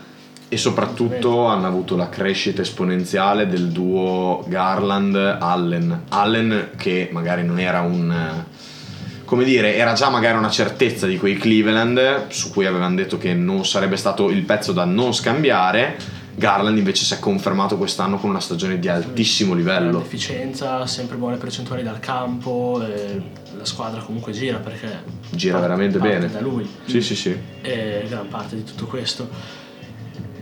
E 0.47 0.57
soprattutto 0.57 1.45
hanno 1.45 1.67
avuto 1.67 1.95
la 1.95 2.07
crescita 2.09 2.61
esponenziale 2.61 3.47
del 3.47 3.69
duo 3.69 4.45
Garland-Allen. 4.47 6.03
Allen 6.09 6.69
che 6.77 7.09
magari 7.11 7.43
non 7.43 7.59
era 7.59 7.81
un... 7.81 8.43
come 9.25 9.43
dire, 9.43 9.75
era 9.75 9.93
già 9.93 10.09
magari 10.09 10.37
una 10.37 10.51
certezza 10.51 11.05
di 11.05 11.17
quei 11.17 11.35
Cleveland 11.35 12.27
su 12.29 12.51
cui 12.51 12.65
avevano 12.65 12.95
detto 12.95 13.17
che 13.17 13.33
non 13.33 13.65
sarebbe 13.65 13.97
stato 13.97 14.29
il 14.29 14.43
pezzo 14.43 14.71
da 14.71 14.85
non 14.85 15.13
scambiare. 15.13 16.21
Garland 16.35 16.77
invece 16.77 17.03
si 17.05 17.13
è 17.13 17.19
confermato 17.19 17.77
quest'anno 17.77 18.17
con 18.17 18.29
una 18.29 18.39
stagione 18.39 18.79
di 18.79 18.87
altissimo 18.87 19.53
livello. 19.53 19.99
efficienza, 20.01 20.85
sempre 20.87 21.15
buone 21.17 21.37
percentuali 21.37 21.83
dal 21.83 21.99
campo, 21.99 22.83
e 22.85 23.21
la 23.55 23.65
squadra 23.65 24.01
comunque 24.01 24.31
gira 24.31 24.57
perché 24.57 25.03
Gira 25.29 25.53
parte- 25.59 25.67
veramente 25.67 25.97
parte 25.99 26.13
bene. 26.19 26.31
da 26.31 26.39
lui 26.41 26.67
Sì, 26.85 27.01
sì, 27.01 27.15
sì. 27.15 27.37
e 27.61 28.05
gran 28.09 28.27
parte 28.27 28.55
di 28.55 28.63
tutto 28.63 28.85
questo. 28.85 29.29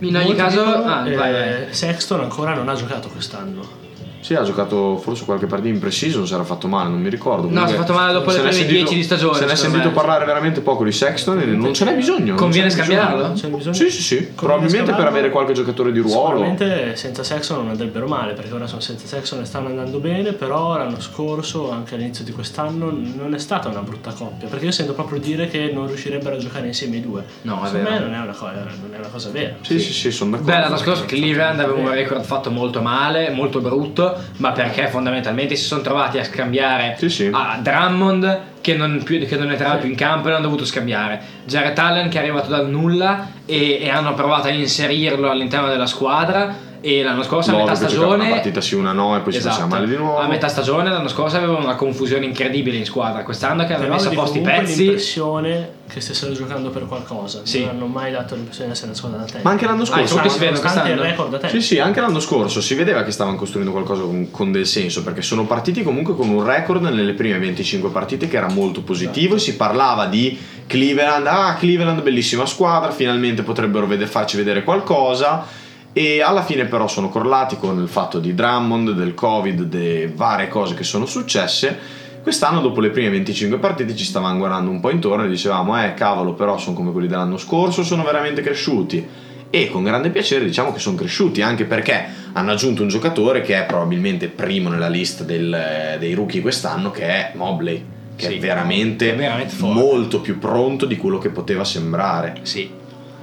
In 0.00 0.16
ogni 0.16 0.24
Molti 0.24 0.40
caso, 0.40 0.64
dicono, 0.64 0.84
ah, 0.84 1.08
eh, 1.08 1.14
vai, 1.14 1.32
vai. 1.32 1.66
Sexton 1.70 2.20
ancora 2.20 2.54
non 2.54 2.68
ha 2.68 2.74
giocato 2.74 3.08
quest'anno. 3.08 3.80
Sì, 4.22 4.34
ha 4.34 4.42
giocato 4.44 4.96
forse 4.98 5.24
qualche 5.24 5.46
partita 5.46 5.68
in 5.68 5.80
pre-season, 5.80 6.26
si 6.28 6.32
era 6.34 6.44
fatto 6.44 6.68
male, 6.68 6.88
non 6.90 7.00
mi 7.00 7.08
ricordo. 7.10 7.48
No, 7.50 7.66
si 7.66 7.74
è 7.74 7.76
fatto 7.76 7.92
male 7.92 8.12
dopo 8.12 8.30
le 8.30 8.36
prime 8.36 8.52
sentito- 8.52 8.72
10 8.78 8.94
di 8.94 9.02
stagione, 9.02 9.36
Se 9.36 9.44
ne 9.46 9.52
è 9.52 9.56
sentito 9.56 9.88
me. 9.88 9.94
parlare 9.94 10.24
veramente 10.24 10.60
poco 10.60 10.84
di 10.84 10.92
Sexton 10.92 11.40
e 11.40 11.44
non 11.46 11.74
ce 11.74 11.84
n'è 11.84 11.94
bisogno. 11.94 12.26
non 12.28 12.36
Conviene 12.36 12.70
ce 12.70 12.76
n'è 12.76 12.82
scambiarlo? 12.84 13.16
bisogno. 13.30 13.34
C'è 13.34 13.48
bisogno- 13.56 13.74
Sì, 13.74 13.90
sì, 13.90 14.02
sì. 14.02 14.14
Conviene 14.16 14.36
Probabilmente 14.36 14.92
per 14.92 15.06
avere 15.06 15.30
qualche 15.30 15.52
giocatore 15.54 15.90
di 15.92 15.98
ruolo. 15.98 16.36
Sicuramente 16.36 16.94
senza 16.96 17.22
Sexton 17.24 17.58
non 17.58 17.68
andrebbero 17.70 18.06
male 18.06 18.32
perché 18.34 18.54
ora 18.54 18.66
sono 18.68 18.80
senza 18.80 19.06
Sexton 19.08 19.40
e 19.40 19.44
stanno 19.44 19.66
andando 19.68 19.98
bene, 19.98 20.32
però 20.32 20.76
l'anno 20.78 21.00
scorso, 21.00 21.70
anche 21.72 21.96
all'inizio 21.96 22.24
di 22.24 22.30
quest'anno, 22.32 22.90
non 23.16 23.34
è 23.34 23.38
stata 23.38 23.68
una 23.68 23.80
brutta 23.80 24.12
coppia 24.12 24.46
perché 24.48 24.66
io 24.66 24.70
sento 24.72 24.92
proprio 24.92 25.18
dire 25.18 25.48
che 25.48 25.70
non 25.74 25.88
riuscirebbero 25.88 26.36
a 26.36 26.38
giocare 26.38 26.68
insieme 26.68 26.96
i 26.96 27.00
due. 27.00 27.24
No, 27.42 27.60
è 27.62 27.66
Secondo 27.66 27.88
vero. 27.90 28.00
me 28.04 28.06
non 28.10 28.14
è 28.14 28.22
una 28.22 28.32
cosa, 28.32 28.52
non 28.52 28.90
è 28.94 28.98
una 28.98 29.08
cosa 29.08 29.30
vera. 29.30 29.54
Sì, 29.62 29.80
sì, 29.80 29.92
sì, 29.92 30.10
sono 30.12 30.30
d'accordo. 30.32 30.52
Beh, 30.52 30.58
l'anno 30.60 30.76
scorso 30.76 31.04
Cleveland 31.06 31.58
aveva 31.58 31.78
un 31.78 31.90
record 31.90 32.22
fatto 32.22 32.50
molto 32.52 32.80
male, 32.80 33.30
molto 33.30 33.60
brutto, 33.60 34.11
ma 34.38 34.52
perché 34.52 34.88
fondamentalmente 34.88 35.56
si 35.56 35.64
sono 35.64 35.82
trovati 35.82 36.18
a 36.18 36.24
scambiare 36.24 36.96
Sì, 36.98 37.08
sì. 37.08 37.30
a 37.32 37.58
Drummond 37.60 38.40
che 38.60 38.74
non, 38.74 39.02
più, 39.02 39.26
che 39.26 39.36
non 39.36 39.50
entrava 39.50 39.76
più 39.76 39.88
in 39.88 39.96
campo 39.96 40.28
e 40.28 40.30
l'hanno 40.30 40.44
dovuto 40.44 40.64
scambiare. 40.64 41.20
Jared 41.44 41.76
Allen 41.76 42.08
che 42.08 42.18
è 42.18 42.22
arrivato 42.22 42.48
dal 42.48 42.68
nulla 42.68 43.28
e, 43.44 43.80
e 43.82 43.88
hanno 43.90 44.14
provato 44.14 44.48
a 44.48 44.50
inserirlo 44.50 45.30
all'interno 45.30 45.68
della 45.68 45.86
squadra 45.86 46.70
e 46.84 47.02
l'anno 47.02 47.22
scorso 47.22 47.50
a 47.50 47.52
Loro 47.52 47.64
metà 47.66 47.78
che 47.78 47.86
giocavano 47.86 48.12
stagione... 48.14 48.24
Una 48.26 48.34
partita 48.34 48.60
sì, 48.60 48.74
una 48.74 48.92
no, 48.92 49.16
e 49.16 49.20
poi 49.20 49.32
si 49.32 49.38
Esatto. 49.38 49.66
male 49.68 49.86
di 49.86 49.96
nuovo. 49.96 50.18
A 50.18 50.26
metà 50.26 50.48
stagione 50.48 50.90
l'anno 50.90 51.08
scorso 51.08 51.36
avevano 51.36 51.60
una 51.64 51.76
confusione 51.76 52.24
incredibile 52.26 52.76
in 52.76 52.84
squadra. 52.84 53.22
Quest'anno 53.22 53.64
che 53.64 53.74
Però 53.74 53.88
messo 53.94 54.08
a 54.08 54.12
posto 54.12 54.38
i 54.38 54.40
pezzi. 54.40 54.82
l'impressione 54.82 55.70
che 55.92 56.00
stessero 56.00 56.32
giocando 56.32 56.70
per 56.70 56.86
qualcosa. 56.86 57.40
Sì. 57.44 57.60
Non 57.60 57.68
hanno 57.70 57.86
mai 57.86 58.10
dato 58.12 58.34
l'impressione 58.34 58.66
di 58.68 58.72
essere 58.72 58.88
una 58.88 58.96
squadra 58.96 59.18
da 59.20 59.24
te. 59.26 59.38
Ma 59.42 59.50
anche 59.50 59.64
l'anno 59.66 59.82
Ah, 59.82 59.86
scorso. 59.86 60.06
soprattutto 60.06 60.38
si 60.38 60.44
il 60.44 60.58
quest'anno. 60.58 61.02
record 61.02 61.30
da 61.30 61.38
te. 61.38 61.48
Sì, 61.48 61.60
sì, 61.60 61.78
anche 61.78 62.00
l'anno 62.00 62.20
scorso 62.20 62.60
si 62.60 62.74
vedeva 62.74 63.02
che 63.04 63.10
stavano 63.12 63.36
costruendo 63.36 63.70
qualcosa 63.72 64.02
con, 64.02 64.30
con 64.30 64.50
del 64.50 64.66
senso, 64.66 65.02
perché 65.04 65.22
sono 65.22 65.44
partiti 65.46 65.82
comunque 65.84 66.16
con 66.16 66.28
un 66.28 66.44
record 66.44 66.82
nelle 66.82 67.12
prime 67.12 67.38
25 67.38 67.90
partite 67.90 68.26
che 68.26 68.36
era 68.36 68.48
molto 68.48 68.82
positivo 68.82 69.36
e 69.36 69.38
si 69.38 69.54
parlava 69.56 70.06
di 70.06 70.36
Cleveland, 70.66 71.26
ah 71.26 71.54
Cleveland 71.58 72.02
bellissima 72.02 72.46
squadra, 72.46 72.90
finalmente 72.90 73.42
potrebbero 73.42 73.86
vede- 73.86 74.06
farci 74.06 74.36
vedere 74.36 74.64
qualcosa 74.64 75.60
e 75.92 76.22
alla 76.22 76.42
fine 76.42 76.64
però 76.64 76.88
sono 76.88 77.08
correlati 77.08 77.56
con 77.58 77.80
il 77.80 77.88
fatto 77.88 78.18
di 78.18 78.34
Drummond, 78.34 78.92
del 78.92 79.14
Covid, 79.14 79.62
de 79.62 80.10
varie 80.14 80.48
cose 80.48 80.74
che 80.74 80.84
sono 80.84 81.06
successe. 81.06 82.00
Quest'anno 82.22 82.60
dopo 82.60 82.80
le 82.80 82.90
prime 82.90 83.10
25 83.10 83.58
partite 83.58 83.96
ci 83.96 84.04
stavamo 84.04 84.38
guardando 84.38 84.70
un 84.70 84.78
po' 84.80 84.90
intorno 84.90 85.24
e 85.24 85.28
dicevamo 85.28 85.82
eh 85.84 85.92
cavolo 85.94 86.34
però 86.34 86.56
sono 86.56 86.76
come 86.76 86.92
quelli 86.92 87.08
dell'anno 87.08 87.36
scorso, 87.36 87.82
sono 87.82 88.04
veramente 88.04 88.42
cresciuti 88.42 89.04
e 89.50 89.68
con 89.68 89.82
grande 89.82 90.08
piacere 90.10 90.44
diciamo 90.46 90.72
che 90.72 90.78
sono 90.78 90.96
cresciuti 90.96 91.42
anche 91.42 91.64
perché 91.64 92.06
hanno 92.32 92.52
aggiunto 92.52 92.80
un 92.82 92.88
giocatore 92.88 93.42
che 93.42 93.58
è 93.58 93.64
probabilmente 93.66 94.28
primo 94.28 94.70
nella 94.70 94.88
lista 94.88 95.24
del- 95.24 95.96
dei 95.98 96.14
rookie 96.14 96.40
quest'anno 96.40 96.90
che 96.90 97.02
è 97.06 97.32
Mobley 97.34 97.84
che 98.16 98.28
Sì, 98.28 98.34
è 98.36 98.38
veramente, 98.38 99.12
è 99.12 99.16
veramente 99.16 99.56
molto 99.58 100.20
più 100.20 100.38
pronto 100.38 100.86
di 100.86 100.96
quello 100.96 101.18
che 101.18 101.28
poteva 101.30 101.64
sembrare 101.64 102.38
Sì. 102.42 102.70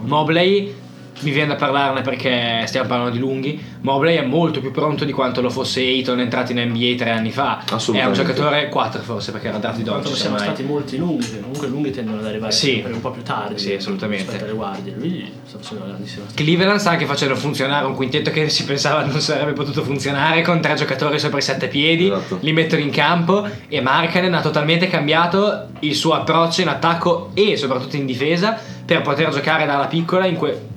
Mobley 0.01 0.75
mi 1.21 1.31
viene 1.31 1.49
da 1.49 1.55
parlarne 1.55 2.01
perché 2.01 2.63
stiamo 2.65 2.87
parlando 2.87 3.11
di 3.13 3.19
lunghi. 3.19 3.61
Mobley 3.81 4.17
è 4.17 4.21
molto 4.23 4.59
più 4.59 4.71
pronto 4.71 5.05
di 5.05 5.11
quanto 5.11 5.41
lo 5.41 5.49
fosse 5.49 5.81
Ayton 5.81 6.19
entrato 6.19 6.51
in 6.51 6.59
NBA 6.59 6.95
tre 6.97 7.11
anni 7.11 7.31
fa. 7.31 7.59
È 7.59 7.69
un 7.71 7.75
Assolutamente. 7.75 8.23
giocatore 8.23 8.69
4 8.69 9.01
forse 9.01 9.31
perché 9.31 9.47
era 9.47 9.57
draft 9.57 9.77
di 9.77 9.83
Doncic 9.83 10.15
siamo 10.15 10.35
ormai. 10.35 10.49
stati 10.49 10.63
molti 10.67 10.97
lunghi, 10.97 11.39
comunque 11.39 11.67
i 11.67 11.69
lunghi 11.69 11.91
tendono 11.91 12.19
ad 12.19 12.25
arrivare 12.25 12.51
Sì. 12.51 12.73
sempre 12.73 12.93
un 12.93 13.01
po' 13.01 13.11
più 13.11 13.23
tardi 13.23 13.57
Sì, 13.59 13.73
assolutamente. 13.73 14.37
alle 14.43 14.51
guardie. 14.53 14.93
Lui 14.97 15.31
sta 15.45 15.57
facendo 15.57 15.83
una 15.83 15.93
grandissima. 15.93 16.25
Cleveland 16.33 16.79
sta 16.79 16.89
anche 16.91 17.05
facendo 17.05 17.35
funzionare 17.35 17.85
un 17.85 17.95
quintetto 17.95 18.31
che 18.31 18.49
si 18.49 18.63
pensava 18.65 19.03
non 19.05 19.19
sarebbe 19.21 19.53
potuto 19.53 19.83
funzionare 19.83 20.41
con 20.41 20.59
tre 20.61 20.75
giocatori 20.75 21.19
sopra 21.19 21.37
i 21.37 21.41
sette 21.41 21.67
piedi, 21.67 22.07
Esatto. 22.07 22.37
li 22.41 22.51
mettono 22.53 22.81
in 22.81 22.89
campo 22.91 23.47
e 23.67 23.81
Markkanen 23.81 24.33
ha 24.33 24.41
totalmente 24.41 24.87
cambiato 24.87 25.67
il 25.79 25.95
suo 25.95 26.13
approccio 26.13 26.61
in 26.61 26.67
attacco 26.67 27.31
e 27.33 27.55
soprattutto 27.57 27.95
in 27.95 28.05
difesa 28.05 28.57
per 28.85 29.01
poter 29.01 29.29
giocare 29.29 29.65
dalla 29.65 29.85
piccola 29.85 30.25
in 30.25 30.35
que- 30.35 30.67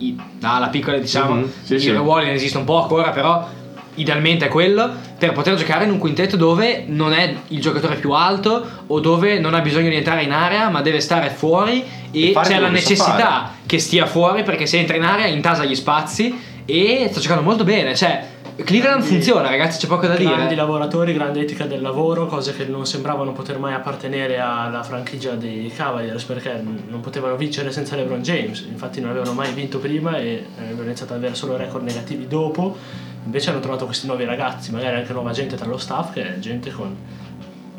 i- 0.00 0.16
dalla 0.38 0.68
piccola 0.68 0.98
diciamo 0.98 1.34
Mhm, 1.34 1.50
sì, 1.62 1.74
i 1.74 1.80
sì. 1.80 1.90
ruoli 1.92 2.26
ne 2.26 2.32
esistono 2.34 2.64
poco 2.64 2.96
ora 2.96 3.10
però 3.10 3.48
idealmente 3.94 4.46
è 4.46 4.48
quello 4.48 4.88
per 5.18 5.32
poter 5.32 5.54
giocare 5.56 5.84
in 5.84 5.90
un 5.90 5.98
quintetto 5.98 6.36
dove 6.36 6.84
non 6.86 7.12
è 7.12 7.34
il 7.48 7.60
giocatore 7.60 7.96
più 7.96 8.12
alto 8.12 8.64
o 8.86 9.00
dove 9.00 9.38
non 9.38 9.54
ha 9.54 9.60
bisogno 9.60 9.88
di 9.90 9.96
entrare 9.96 10.22
in 10.22 10.32
area 10.32 10.68
ma 10.70 10.80
deve 10.80 11.00
stare 11.00 11.28
fuori 11.30 11.84
e 12.10 12.30
E 12.30 12.32
c'è 12.42 12.58
la 12.58 12.68
necessità 12.68 13.52
che 13.66 13.78
stia 13.78 14.06
fuori 14.06 14.42
perché 14.42 14.66
se 14.66 14.78
entra 14.78 14.96
in 14.96 15.02
area 15.04 15.26
intasa 15.26 15.64
gli 15.64 15.74
spazi 15.74 16.38
e 16.64 17.08
sta 17.10 17.20
giocando 17.20 17.42
molto 17.42 17.64
bene. 17.64 17.94
Cioè 17.94 18.22
Cleveland 18.64 18.98
Grandi- 19.00 19.06
funziona 19.06 19.48
ragazzi 19.48 19.78
c'è 19.78 19.86
poco 19.86 20.06
da 20.06 20.14
Grandi 20.14 20.42
dire 20.42 20.54
lavoratori, 20.54 21.12
grande 21.12 21.40
etica 21.40 21.66
del 21.66 21.80
lavoro, 21.80 22.26
cose 22.26 22.54
che 22.54 22.64
non 22.64 22.86
sembravano 22.86 23.32
poter 23.32 23.58
mai 23.58 23.74
appartenere 23.74 24.38
alla 24.38 24.82
franchigia 24.82 25.32
dei 25.32 25.72
Cavaliers 25.74 26.24
perché 26.24 26.62
non 26.62 27.00
potevano 27.00 27.36
vincere 27.36 27.70
senza 27.72 27.96
LeBron 27.96 28.22
James. 28.22 28.66
Infatti 28.70 29.00
non 29.00 29.10
avevano 29.10 29.32
mai 29.32 29.52
vinto 29.52 29.78
prima 29.78 30.18
e 30.18 30.44
avevano 30.58 30.84
iniziato 30.86 31.12
ad 31.12 31.18
avere 31.18 31.34
solo 31.34 31.56
record 31.56 31.84
negativi 31.84 32.26
dopo. 32.26 32.76
Invece 33.24 33.50
hanno 33.50 33.60
trovato 33.60 33.84
questi 33.84 34.06
nuovi 34.06 34.24
ragazzi, 34.24 34.72
magari 34.72 34.96
anche 34.96 35.12
nuova 35.12 35.32
gente 35.32 35.56
tra 35.56 35.66
lo 35.66 35.78
staff, 35.78 36.12
che 36.12 36.36
è 36.36 36.38
gente 36.38 36.70
con 36.70 36.96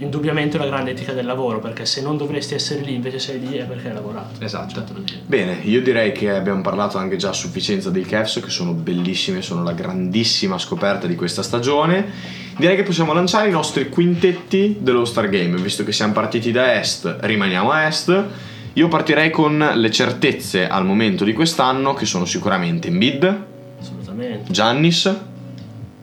indubbiamente 0.01 0.57
una 0.57 0.65
grande 0.65 0.91
etica 0.91 1.13
del 1.13 1.25
lavoro, 1.25 1.59
perché 1.59 1.85
se 1.85 2.01
non 2.01 2.17
dovresti 2.17 2.55
essere 2.55 2.81
lì 2.81 2.93
invece 2.93 3.19
sei 3.19 3.39
lì 3.39 3.57
è 3.57 3.65
perché 3.65 3.89
hai 3.89 3.93
lavorato. 3.93 4.43
Esatto. 4.43 4.83
Dire. 4.93 5.21
Bene, 5.25 5.59
io 5.63 5.81
direi 5.81 6.11
che 6.11 6.31
abbiamo 6.31 6.61
parlato 6.61 6.97
anche 6.97 7.17
già 7.17 7.29
a 7.29 7.33
sufficienza 7.33 7.89
dei 7.89 8.03
Cavs 8.03 8.39
che 8.43 8.49
sono 8.49 8.73
bellissimi, 8.73 9.41
sono 9.41 9.63
la 9.63 9.73
grandissima 9.73 10.57
scoperta 10.57 11.07
di 11.07 11.15
questa 11.15 11.43
stagione. 11.43 12.39
Direi 12.57 12.75
che 12.75 12.83
possiamo 12.83 13.13
lanciare 13.13 13.47
i 13.47 13.51
nostri 13.51 13.89
quintetti 13.89 14.77
dello 14.79 15.05
Star 15.05 15.29
Game, 15.29 15.55
visto 15.57 15.83
che 15.83 15.91
siamo 15.91 16.13
partiti 16.13 16.51
da 16.51 16.79
est, 16.79 17.17
rimaniamo 17.21 17.71
a 17.71 17.85
est. 17.85 18.25
Io 18.73 18.87
partirei 18.87 19.29
con 19.29 19.71
le 19.75 19.91
certezze 19.91 20.67
al 20.67 20.85
momento 20.85 21.23
di 21.23 21.33
quest'anno 21.33 21.93
che 21.93 22.05
sono 22.05 22.25
sicuramente 22.25 22.87
Embiid, 22.87 23.43
Assolutamente. 23.79 24.51
Giannis, 24.51 25.15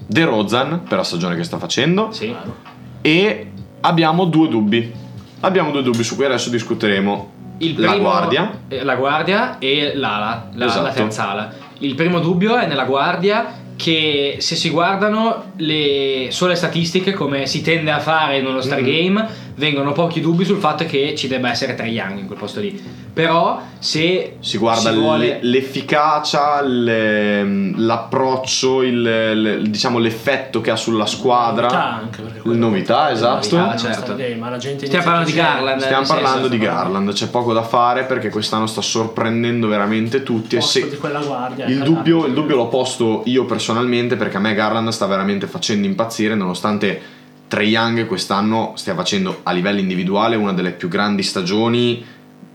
De 0.06 0.24
Rozan 0.24 0.84
per 0.88 0.98
la 0.98 1.04
stagione 1.04 1.36
che 1.36 1.44
sta 1.44 1.58
facendo 1.58 2.10
sì 2.12 2.34
e 3.02 3.50
abbiamo 3.80 4.24
due 4.24 4.48
dubbi. 4.48 4.92
Abbiamo 5.40 5.70
due 5.70 5.82
dubbi 5.82 6.02
su 6.02 6.16
cui 6.16 6.24
adesso 6.24 6.50
discuteremo. 6.50 7.30
Il 7.58 7.80
la 7.80 7.90
primo- 7.90 8.02
guardia 8.08 8.50
eh, 8.68 8.84
La 8.84 8.94
guardia 8.94 9.58
e 9.58 9.92
l'ala, 9.96 10.48
la, 10.54 10.66
Esatto. 10.66 10.82
la 10.84 10.92
terza 10.92 11.30
ala. 11.30 11.52
Il 11.78 11.94
primo 11.94 12.20
dubbio 12.20 12.56
è 12.56 12.66
nella 12.66 12.84
guardia 12.84 13.54
che 13.76 14.36
se 14.40 14.56
si 14.56 14.70
guardano 14.70 15.52
le 15.56 16.26
sole 16.30 16.56
statistiche 16.56 17.12
come 17.12 17.46
si 17.46 17.62
tende 17.62 17.90
a 17.92 18.00
fare 18.00 18.38
in 18.38 18.46
uno 18.46 18.60
star 18.60 18.80
Mhm. 18.80 18.84
Vengono 19.58 19.92
pochi 19.92 20.20
dubbi 20.20 20.44
sul 20.44 20.58
fatto 20.58 20.86
che 20.86 21.14
ci 21.16 21.28
debba 21.28 21.50
essere 21.50 21.74
Trae 21.74 21.88
Young 21.88 22.18
in 22.18 22.26
quel 22.26 22.38
posto 22.38 22.60
lì. 22.60 22.80
Però 23.12 23.60
se 23.80 24.36
si 24.38 24.56
guarda 24.58 24.92
si 24.92 24.96
vuole... 24.96 25.38
l'efficacia, 25.42 26.62
le- 26.62 27.72
l'approccio, 27.76 28.82
il, 28.82 29.58
il- 29.60 29.68
diciamo 29.70 29.98
l'effetto 29.98 30.60
che 30.60 30.70
ha 30.70 30.76
sulla 30.76 31.06
squadra. 31.06 31.62
Novità 31.66 31.84
anche, 31.94 32.20
perché 32.22 32.36
Le 32.36 32.42
quello- 32.42 32.58
novità, 32.68 33.10
esatto. 33.10 33.56
novità, 33.56 33.70
All-Star 33.72 33.94
certo. 33.94 34.14
Game, 34.16 34.36
ma 34.36 34.50
la 34.50 34.58
gente 34.58 34.86
Stiamo 34.86 35.04
parlando 35.04 35.28
di 35.30 35.36
Garland. 35.36 35.80
Stiamo 35.80 35.96
nel 35.98 36.06
senso- 36.06 36.22
parlando 36.22 36.48
di 36.48 36.58
Garland, 36.58 37.12
c'è 37.12 37.28
poco 37.28 37.52
da 37.52 37.62
fare 37.62 38.04
perché 38.04 38.28
quest'anno 38.30 38.66
sta 38.66 38.80
sorprendendo 38.80 39.66
veramente 39.66 40.22
tutti. 40.22 40.54
E 40.56 40.60
se- 40.60 40.88
di 40.88 40.96
quella 40.96 41.20
guardia 41.20 41.66
il, 41.66 41.80
è 41.80 41.84
dubbio, 41.84 42.24
il 42.26 42.32
dubbio 42.34 42.54
l'ho 42.56 42.68
posto 42.68 43.22
io 43.24 43.44
personalmente 43.44 44.14
perché 44.16 44.36
a 44.36 44.40
me 44.40 44.54
Garland 44.54 44.88
sta 44.90 45.06
veramente 45.06 45.46
facendo 45.48 45.86
impazzire 45.86 46.36
nonostante 46.36 47.16
Trae 47.48 47.64
Young 47.64 48.06
quest'anno 48.06 48.72
stia 48.76 48.94
facendo 48.94 49.40
a 49.42 49.52
livello 49.52 49.80
individuale 49.80 50.36
una 50.36 50.52
delle 50.52 50.72
più 50.72 50.88
grandi 50.88 51.22
stagioni 51.22 52.04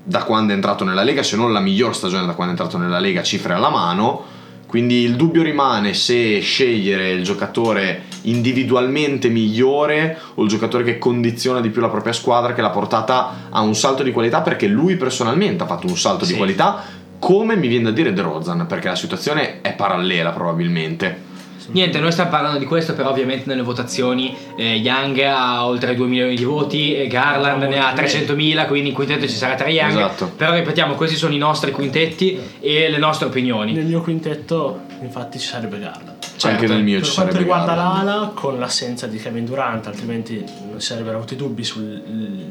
da 0.03 0.23
quando 0.23 0.51
è 0.51 0.55
entrato 0.55 0.83
nella 0.83 1.03
Lega, 1.03 1.23
se 1.23 1.35
non 1.35 1.51
la 1.51 1.59
miglior 1.59 1.95
stagione 1.95 2.25
da 2.25 2.33
quando 2.33 2.53
è 2.53 2.57
entrato 2.57 2.77
nella 2.77 2.99
Lega, 2.99 3.23
cifre 3.23 3.53
alla 3.53 3.69
mano. 3.69 4.41
Quindi 4.67 5.01
il 5.03 5.15
dubbio 5.15 5.43
rimane 5.43 5.93
se 5.93 6.39
scegliere 6.39 7.11
il 7.11 7.23
giocatore 7.23 8.03
individualmente 8.23 9.29
migliore 9.29 10.17
o 10.35 10.43
il 10.43 10.49
giocatore 10.49 10.83
che 10.83 10.97
condiziona 10.97 11.61
di 11.61 11.69
più 11.69 11.79
la 11.79 11.89
propria 11.89 12.13
squadra 12.13 12.53
che 12.53 12.61
l'ha 12.61 12.71
portata 12.71 13.47
a 13.49 13.61
un 13.61 13.75
salto 13.75 14.01
di 14.01 14.11
qualità 14.11 14.41
perché 14.41 14.67
lui 14.67 14.95
personalmente 14.95 15.63
ha 15.63 15.67
fatto 15.67 15.87
un 15.87 15.95
salto 15.97 16.25
di 16.25 16.31
Sì. 16.31 16.37
qualità 16.37 16.83
come 17.19 17.55
mi 17.55 17.67
viene 17.67 17.85
da 17.85 17.91
dire 17.91 18.13
De 18.13 18.21
Rozan 18.21 18.65
perché 18.65 18.87
la 18.89 18.95
situazione 18.95 19.61
è 19.61 19.73
parallela 19.73 20.31
probabilmente. 20.31 21.31
Niente, 21.71 21.99
noi 21.99 22.11
stiamo 22.11 22.29
parlando 22.29 22.59
di 22.59 22.65
questo, 22.65 22.93
però 22.93 23.09
ovviamente 23.09 23.43
nelle 23.47 23.61
votazioni 23.61 24.35
eh, 24.57 24.75
Young 24.75 25.17
ha 25.19 25.65
oltre 25.65 25.95
2 25.95 26.07
milioni 26.07 26.35
di 26.35 26.43
voti, 26.43 26.95
e 26.95 27.07
Garland 27.07 27.63
ne 27.63 27.79
ha 27.79 27.93
300.000, 27.93 28.67
quindi 28.67 28.89
in 28.89 28.95
quintetto 28.95 29.27
ci 29.27 29.35
sarà 29.35 29.55
Trae 29.55 29.71
Young. 29.71 29.91
Esatto. 29.91 30.31
Però 30.35 30.53
ripetiamo, 30.53 30.95
questi 30.95 31.15
sono 31.15 31.33
i 31.33 31.37
nostri 31.37 31.71
quintetti 31.71 32.39
e 32.59 32.89
le 32.89 32.97
nostre 32.97 33.27
opinioni. 33.27 33.73
Nel 33.73 33.85
mio 33.85 34.01
quintetto, 34.01 34.81
infatti, 35.01 35.39
ci 35.39 35.47
sarebbe 35.47 35.79
Garland. 35.79 36.11
Anche 36.43 36.67
nel 36.67 36.83
mio 36.83 36.99
Per 36.99 37.07
ci 37.07 37.13
quanto 37.13 37.31
sarebbe 37.31 37.37
riguarda 37.37 37.73
Garland. 37.73 38.05
l'ala, 38.05 38.31
con 38.33 38.59
l'assenza 38.59 39.07
di 39.07 39.17
Kevin 39.17 39.45
Durant, 39.45 39.87
altrimenti 39.87 40.39
non 40.39 40.79
ci 40.79 40.85
sarebbero 40.87 41.17
avuti 41.17 41.37
dubbi 41.37 41.63
sul, 41.63 42.01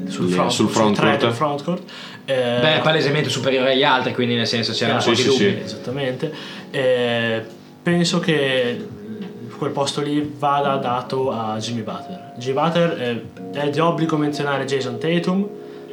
sul, 0.07 0.25
Le- 0.29 0.31
front, 0.33 0.49
sul 0.49 0.65
sui 0.69 0.73
tre 0.73 0.83
frontcourt. 0.93 1.19
del 1.19 1.31
frontcourt. 1.33 1.83
Eh, 2.25 2.57
Beh, 2.61 2.79
palesemente 2.81 3.29
superiore 3.29 3.73
agli 3.73 3.83
altri, 3.83 4.13
quindi 4.13 4.33
nel 4.35 4.47
senso 4.47 4.71
c'erano 4.71 4.99
Sì, 4.99 5.09
pochi 5.09 5.21
sì, 5.21 5.27
dubbi. 5.27 5.37
sì. 5.37 5.61
Esattamente. 5.63 6.33
Eh, 6.71 7.43
penso 7.83 8.19
che 8.19 8.87
quel 9.57 9.71
posto 9.71 10.01
lì 10.01 10.33
vada 10.37 10.77
dato 10.77 11.31
a 11.31 11.57
Jimmy 11.57 11.81
Butler. 11.81 12.33
Jimmy 12.37 12.59
Butler 12.59 13.01
eh, 13.01 13.25
è 13.51 13.69
di 13.69 13.79
obbligo 13.79 14.17
menzionare 14.17 14.65
Jason 14.65 14.97
Tatum, 14.97 15.47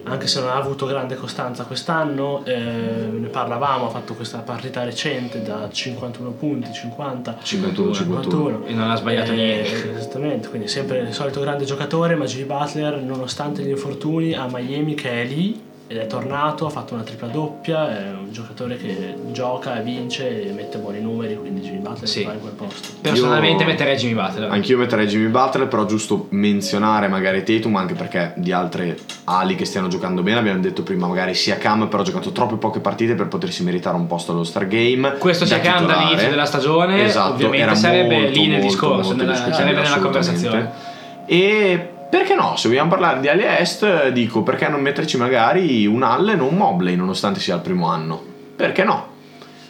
anche 0.05 0.27
se 0.27 0.41
non 0.41 0.49
ha 0.49 0.55
avuto 0.55 0.87
grande 0.87 1.15
costanza 1.15 1.65
quest'anno, 1.65 2.43
eh, 2.47 2.55
ne 2.57 3.29
parlavamo, 3.29 3.87
ha 3.87 3.91
fatto 3.91 4.15
questa 4.15 4.39
partita 4.39 4.83
recente 4.83 5.43
da 5.43 5.69
51 5.71 6.31
punti, 6.31 6.73
50. 6.73 7.39
51 7.43 7.95
51. 7.95 8.67
E 8.67 8.73
non 8.73 8.91
ha 8.91 8.97
sbagliato 8.97 9.33
Eh, 9.33 9.35
niente. 9.35 9.95
Esattamente, 9.97 10.49
quindi 10.49 10.69
sempre 10.69 11.01
il 11.01 11.13
solito 11.13 11.41
grande 11.41 11.65
giocatore, 11.65 12.15
ma 12.15 12.25
Jimmy 12.25 12.47
Butler, 12.47 12.97
nonostante 13.03 13.63
gli 13.63 13.69
infortuni, 13.69 14.33
a 14.33 14.47
Miami 14.51 14.95
che 14.95 15.23
è 15.23 15.25
lì 15.25 15.69
ed 15.91 15.97
è 15.97 16.07
tornato, 16.07 16.67
ha 16.67 16.71
fatto 16.71 16.95
una 16.95 17.03
tripla 17.03 17.27
doppia, 17.27 17.91
è 17.91 18.11
un 18.13 18.31
giocatore 18.31 18.77
che 18.77 19.17
gioca, 19.33 19.73
vince 19.81 20.49
e 20.49 20.53
mette 20.53 20.79
buoni 20.79 21.01
numeri, 21.01 21.35
quindi 21.37 21.63
Jimmy 21.63 21.79
Butler 21.79 22.07
Sì. 22.09 22.23
va 22.23 22.33
in 22.33 22.39
quel 22.41 22.53
posto. 22.53 22.91
Personalmente 23.01 23.65
Io- 23.65 23.69
metterei 23.71 23.97
Jimmy 23.97 24.15
Butler. 24.15 24.51
Anch'io 24.53 24.79
metterei 24.79 25.09
Jimmy 25.09 25.27
Butler, 25.27 25.67
però 25.67 25.87
giusto 25.87 26.27
menzionare 26.31 27.09
magari 27.09 27.43
Tatum, 27.43 27.75
anche 27.75 27.95
perché 27.95 28.35
di 28.37 28.53
altre 28.53 28.97
ali 29.25 29.57
che 29.57 29.65
stiano 29.65 29.89
giocando 29.89 30.23
bene, 30.23 30.39
abbiamo 30.39 30.61
detto 30.61 30.85
prima 30.85 31.09
magari 31.09 31.35
sia 31.35 31.57
Cam, 31.57 31.89
però 31.89 32.03
ha 32.03 32.05
giocato 32.05 32.31
troppe 32.31 32.55
poche 32.55 32.79
partite 32.79 33.17
per 33.17 33.27
potersi 33.27 33.65
meritare 33.65 33.97
un 33.97 34.07
posto 34.07 34.31
allo 34.31 34.45
Star 34.45 34.69
Game. 34.69 35.17
Questo 35.19 35.45
Siakam 35.45 35.79
titolare. 35.79 35.99
dall'inizio 36.03 36.31
della 36.31 36.45
stagione, 36.45 37.05
esatto, 37.05 37.33
ovviamente 37.33 37.65
era 37.65 37.75
sarebbe 37.75 38.15
molto, 38.15 38.31
lì 38.31 38.41
nel 38.47 38.51
molto, 38.61 38.67
discorso, 38.69 39.09
molto 39.09 39.25
nella- 39.25 39.35
sarebbe 39.35 39.81
nella 39.81 39.81
assolutamente. 39.97 40.01
conversazione. 40.39 40.71
E 41.27 41.91
perché 42.11 42.35
no? 42.35 42.57
Se 42.57 42.69
vogliamo 42.69 42.91
parlare 42.91 43.21
di 43.21 43.29
ali 43.29 43.45
est, 43.45 44.09
dico 44.09 44.43
perché 44.43 44.69
non 44.69 44.81
metterci 44.81 45.17
magari 45.17 45.87
un 45.87 46.03
Allen 46.03 46.41
o 46.41 46.47
un 46.47 46.57
Mobley 46.57 46.97
nonostante 46.97 47.39
sia 47.39 47.55
il 47.55 47.61
primo 47.61 47.87
anno? 47.87 48.21
Perché 48.57 48.83
no? 48.83 49.07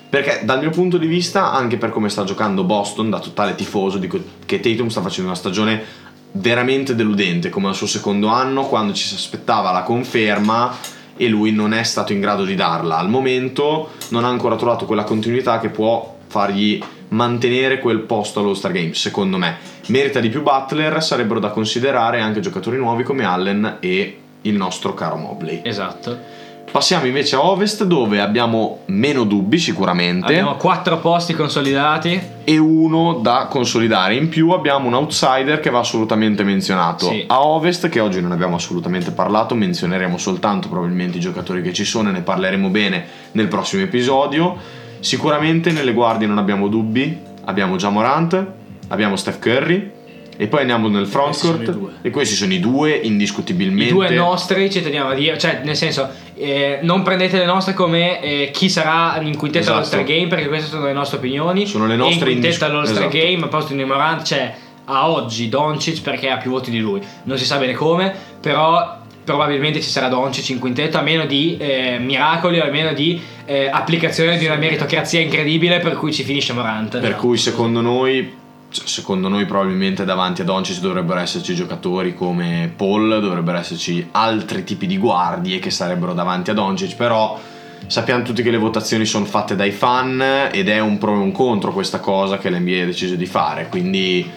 Perché 0.09 0.41
dal 0.43 0.59
mio 0.59 0.71
punto 0.71 0.99
di 0.99 1.07
vista, 1.07 1.53
anche 1.53 1.77
per 1.77 1.91
come 1.91 2.09
sta 2.09 2.25
giocando 2.25 2.65
Boston, 2.65 3.11
da 3.11 3.21
totale 3.21 3.55
tifoso, 3.55 3.99
dico 3.99 4.19
che 4.45 4.59
Tatum 4.59 4.89
sta 4.89 5.03
facendo 5.03 5.29
una 5.29 5.39
stagione 5.39 6.09
veramente 6.33 6.95
deludente 6.95 7.49
come 7.49 7.69
al 7.69 7.75
suo 7.75 7.87
secondo 7.87 8.29
anno, 8.29 8.65
quando 8.65 8.93
ci 8.93 9.07
si 9.07 9.15
aspettava 9.15 9.71
la 9.71 9.83
conferma 9.83 10.75
e 11.17 11.29
lui 11.29 11.53
non 11.53 11.75
è 11.75 11.83
stato 11.83 12.13
in 12.13 12.21
grado 12.21 12.45
di 12.45 12.55
darla. 12.55 12.97
Al 12.97 13.09
momento 13.09 13.91
non 14.09 14.25
ha 14.25 14.29
ancora 14.29 14.57
trovato 14.57 14.87
quella 14.87 15.05
continuità 15.05 15.61
che 15.61 15.69
può 15.69 16.17
fargli 16.27 16.83
mantenere 17.11 17.79
quel 17.79 18.01
posto 18.01 18.41
allo 18.41 18.55
Star 18.55 18.73
Game, 18.73 18.95
secondo 18.95 19.37
me. 19.37 19.57
Merita 19.87 20.21
di 20.21 20.29
più 20.29 20.43
Butler, 20.43 21.03
sarebbero 21.03 21.41
da 21.41 21.51
considerare 21.51 22.21
anche 22.21 22.41
giocatori 22.41 22.77
nuovi 22.77 23.03
come 23.03 23.25
Allen 23.25 23.77
e 23.81 24.19
il 24.43 24.55
nostro 24.55 24.95
caro 24.95 25.17
Mobley. 25.17 25.61
Esatto. 25.65 26.39
Passiamo 26.71 27.07
invece 27.07 27.35
a 27.35 27.45
Ovest 27.45 27.83
dove 27.83 28.21
abbiamo 28.21 28.83
meno 28.87 29.25
dubbi 29.25 29.59
sicuramente 29.59 30.27
Abbiamo 30.27 30.55
quattro 30.55 30.99
posti 30.99 31.35
consolidati. 31.35 32.21
e 32.45 32.59
uno 32.59 33.15
da 33.15 33.49
consolidare. 33.51 34.15
In 34.15 34.29
più 34.29 34.51
abbiamo 34.51 34.87
un 34.87 34.95
outsider 34.95 35.59
che 35.59 35.69
va 35.69 35.81
assolutamente 35.81 36.45
menzionato. 36.45 37.09
Sì. 37.09 37.25
A 37.27 37.45
Ovest, 37.45 37.89
che 37.89 37.99
oggi 37.99 38.21
non 38.21 38.31
abbiamo 38.31 38.55
assolutamente 38.55 39.11
parlato, 39.11 39.57
menzioneremo 39.57 40.17
soltanto 40.17 40.69
probabilmente 40.69 41.17
i 41.17 41.21
giocatori 41.21 41.61
che 41.61 41.73
ci 41.73 41.85
sono 41.85 42.11
e 42.11 42.13
ne 42.13 42.21
parleremo 42.21 42.69
bene 42.69 43.05
nel 43.33 43.49
prossimo 43.49 43.83
episodio. 43.83 44.57
Sicuramente 45.01 45.71
nelle 45.73 45.93
guardie 45.93 46.27
non 46.27 46.39
abbiamo 46.39 46.69
dubbi. 46.69 47.29
Abbiamo 47.45 47.77
già 47.77 47.89
Morant, 47.89 48.47
abbiamo 48.89 49.17
Steph 49.17 49.39
Curry. 49.39 49.91
E 50.37 50.47
poi 50.47 50.61
andiamo 50.61 50.89
nel 50.89 51.07
frontcourt. 51.07 51.99
E 52.01 52.09
questi 52.11 52.35
sono 52.35 52.55
i 52.55 52.61
due 52.61 52.93
indiscutibilmente. 52.93 53.93
I 53.93 53.95
due 53.95 54.09
nostri 54.11 54.71
ci 54.71 54.81
teniamo 54.81 55.11
a 55.11 55.15
dire, 55.15 55.37
cioè 55.37 55.61
nel 55.65 55.77
senso 55.77 56.09
eh, 56.35 56.79
non 56.81 57.03
prendete 57.03 57.37
le 57.37 57.45
nostre 57.45 57.75
come 57.75 58.23
eh, 58.23 58.51
chi 58.51 58.71
sarà 58.71 59.21
in 59.21 59.37
quintetto 59.37 59.65
Esatto. 59.65 59.77
allo 59.77 59.85
Star 59.87 60.05
Game 60.05 60.29
perché 60.29 60.49
queste 60.49 60.69
sono 60.71 60.87
le 60.87 60.95
nostre 60.95 61.19
opinioni. 61.19 61.67
Sono 61.67 61.87
le 61.87 61.93
E 61.93 61.97
nostre 61.97 62.15
in 62.33 62.41
quintetto 62.41 62.65
indiscu- 62.65 62.71
allo 62.71 62.85
Star 62.87 63.09
esatto. 63.09 63.19
Game, 63.19 63.45
a 63.45 63.49
posto 63.49 63.75
di 63.75 63.85
Morant 63.85 64.23
c'è 64.23 64.55
a 64.87 65.11
oggi 65.11 65.49
Doncic 65.51 66.01
perché 66.01 66.31
ha 66.31 66.39
più 66.39 66.51
voti 66.51 66.71
di 66.71 66.79
lui. 66.79 67.03
Non 67.25 67.37
si 67.37 67.45
sa 67.45 67.59
bene 67.59 67.75
come, 67.75 68.15
però 68.41 68.97
probabilmente 69.31 69.81
ci 69.81 69.89
sarà 69.89 70.09
Doncic 70.09 70.49
in 70.49 70.59
quintetto 70.59 70.99
a 70.99 71.03
meno 71.03 71.25
di 71.25 71.57
eh, 71.57 71.99
miracoli 72.01 72.59
o 72.59 72.65
a 72.65 72.71
meno 72.71 72.93
di 72.93 73.21
eh, 73.45 73.69
applicazione 73.69 74.37
di 74.39 74.47
una 74.47 74.57
meritocrazia 74.57 75.21
incredibile 75.21 75.79
per 75.79 75.95
cui 75.95 76.13
ci 76.13 76.25
finisce 76.25 76.53
Morant. 76.53 76.99
Per 76.99 77.15
cui 77.15 77.39
secondo 77.39 77.81
noi, 77.81 78.35
secondo 78.69 79.29
noi 79.29 79.47
probabilmente 79.47 80.05
davanti 80.05 80.41
a 80.41 80.45
Doncic 80.45 80.81
dovrebbero 80.81 81.21
esserci 81.21 81.55
giocatori 81.55 82.13
come 82.13 82.73
Paul, 82.75 83.21
dovrebbero 83.21 83.59
esserci 83.59 84.09
altri 84.11 84.65
tipi 84.65 84.89
di 84.89 84.99
guardie 84.99 85.61
che 85.61 85.71
sarebbero 85.71 86.13
davanti 86.13 86.51
a 86.51 86.55
Doncic, 86.55 86.97
però 86.97 87.39
sappiamo 87.87 88.25
tutti 88.25 88.43
che 88.43 88.51
le 88.51 88.59
votazioni 88.59 89.05
sono 89.05 89.27
fatte 89.27 89.55
dai 89.55 89.71
fan 89.71 90.49
ed 90.51 90.69
è 90.69 90.81
un 90.81 90.99
pro 90.99 91.15
e 91.15 91.19
un 91.19 91.31
contro 91.31 91.73
questa 91.73 92.01
cosa 92.01 92.39
che 92.39 92.51
l'NBA 92.51 92.83
ha 92.83 92.87
deciso 92.87 93.15
di 93.15 93.27
fare, 93.27 93.69
quindi 93.69 94.29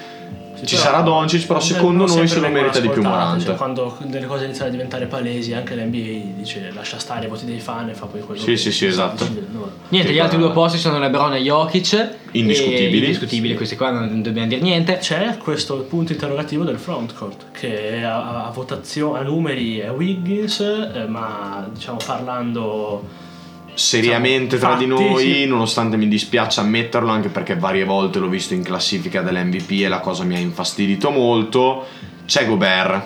ci 0.66 0.76
Però- 0.76 0.88
sarà 0.88 1.02
Doncic, 1.02 1.46
però 1.48 1.60
secondo 1.60 2.06
noi 2.06 2.28
se 2.28 2.40
lo 2.40 2.50
merita 2.50 2.80
di 2.80 2.90
più 2.90 3.02
Morant. 3.02 3.44
cioè, 3.44 3.56
quando 3.56 3.98
delle 4.04 4.26
cose 4.26 4.46
iniziano 4.46 4.70
a 4.70 4.72
diventare 4.72 5.06
palesi, 5.06 5.54
anche 5.54 5.76
l'NBA 5.76 6.36
dice 6.38 6.72
lascia 6.74 6.98
stare 7.00 7.26
i 7.26 7.30
voti 7.30 7.46
dei 7.46 7.60
fan 7.60 7.90
e 7.90 7.94
fa 7.94 8.06
poi 8.06 8.22
quello 8.22 8.40
Sì, 8.40 8.48
che 8.52 8.58
sì, 8.58 8.72
sì, 8.72 8.86
esatto. 8.86 9.28
loro. 9.52 9.72
Niente, 9.90 10.10
Sì, 10.10 10.16
gli 10.16 10.20
altri 10.20 10.38
due 10.38 10.52
posti 10.52 10.78
sono 10.78 11.00
LeBron 11.00 11.34
e 11.34 11.40
Jokic. 11.42 12.10
Indiscutibili. 12.32 12.94
E 12.94 12.98
indiscutibili, 13.06 13.56
questi 13.56 13.76
qua 13.76 13.92
non 13.92 14.22
dobbiamo 14.22 14.48
dire 14.48 14.62
niente. 14.62 14.98
C'è 14.98 15.38
questo 15.38 15.78
punto 15.82 16.14
interrogativo 16.14 16.64
del 16.64 16.78
frontcourt 16.78 17.46
che 17.52 18.04
a, 18.04 18.46
a 18.48 18.50
votazione, 18.52 19.20
a 19.20 19.22
numeri 19.22 19.78
è 19.80 19.92
Wiggins, 19.92 20.60
eh, 20.60 21.06
ma 21.08 21.68
diciamo 21.72 21.98
parlando 22.04 23.22
seriamente 23.74 24.56
Diciamo, 24.56 24.76
tra 24.76 24.84
di 24.84 24.88
noi, 24.88 25.24
sì. 25.24 25.46
nonostante 25.46 25.98
mi 25.98 26.08
dispiaccia 26.08 26.62
ammetterlo, 26.62 27.10
anche 27.10 27.30
perché 27.30 27.56
varie 27.56 27.84
volte 27.84 28.20
l'ho 28.20 28.28
visto 28.28 28.54
in 28.54 28.64
classifica 28.64 29.22
dell'MVP 29.22 29.72
e 29.84 29.88
la 29.88 30.00
cosa 30.00 30.24
mi 30.24 30.36
ha 30.36 30.40
infastidito 30.40 31.10
molto, 31.10 31.86
c'è 32.26 32.46
Gobert, 32.46 33.06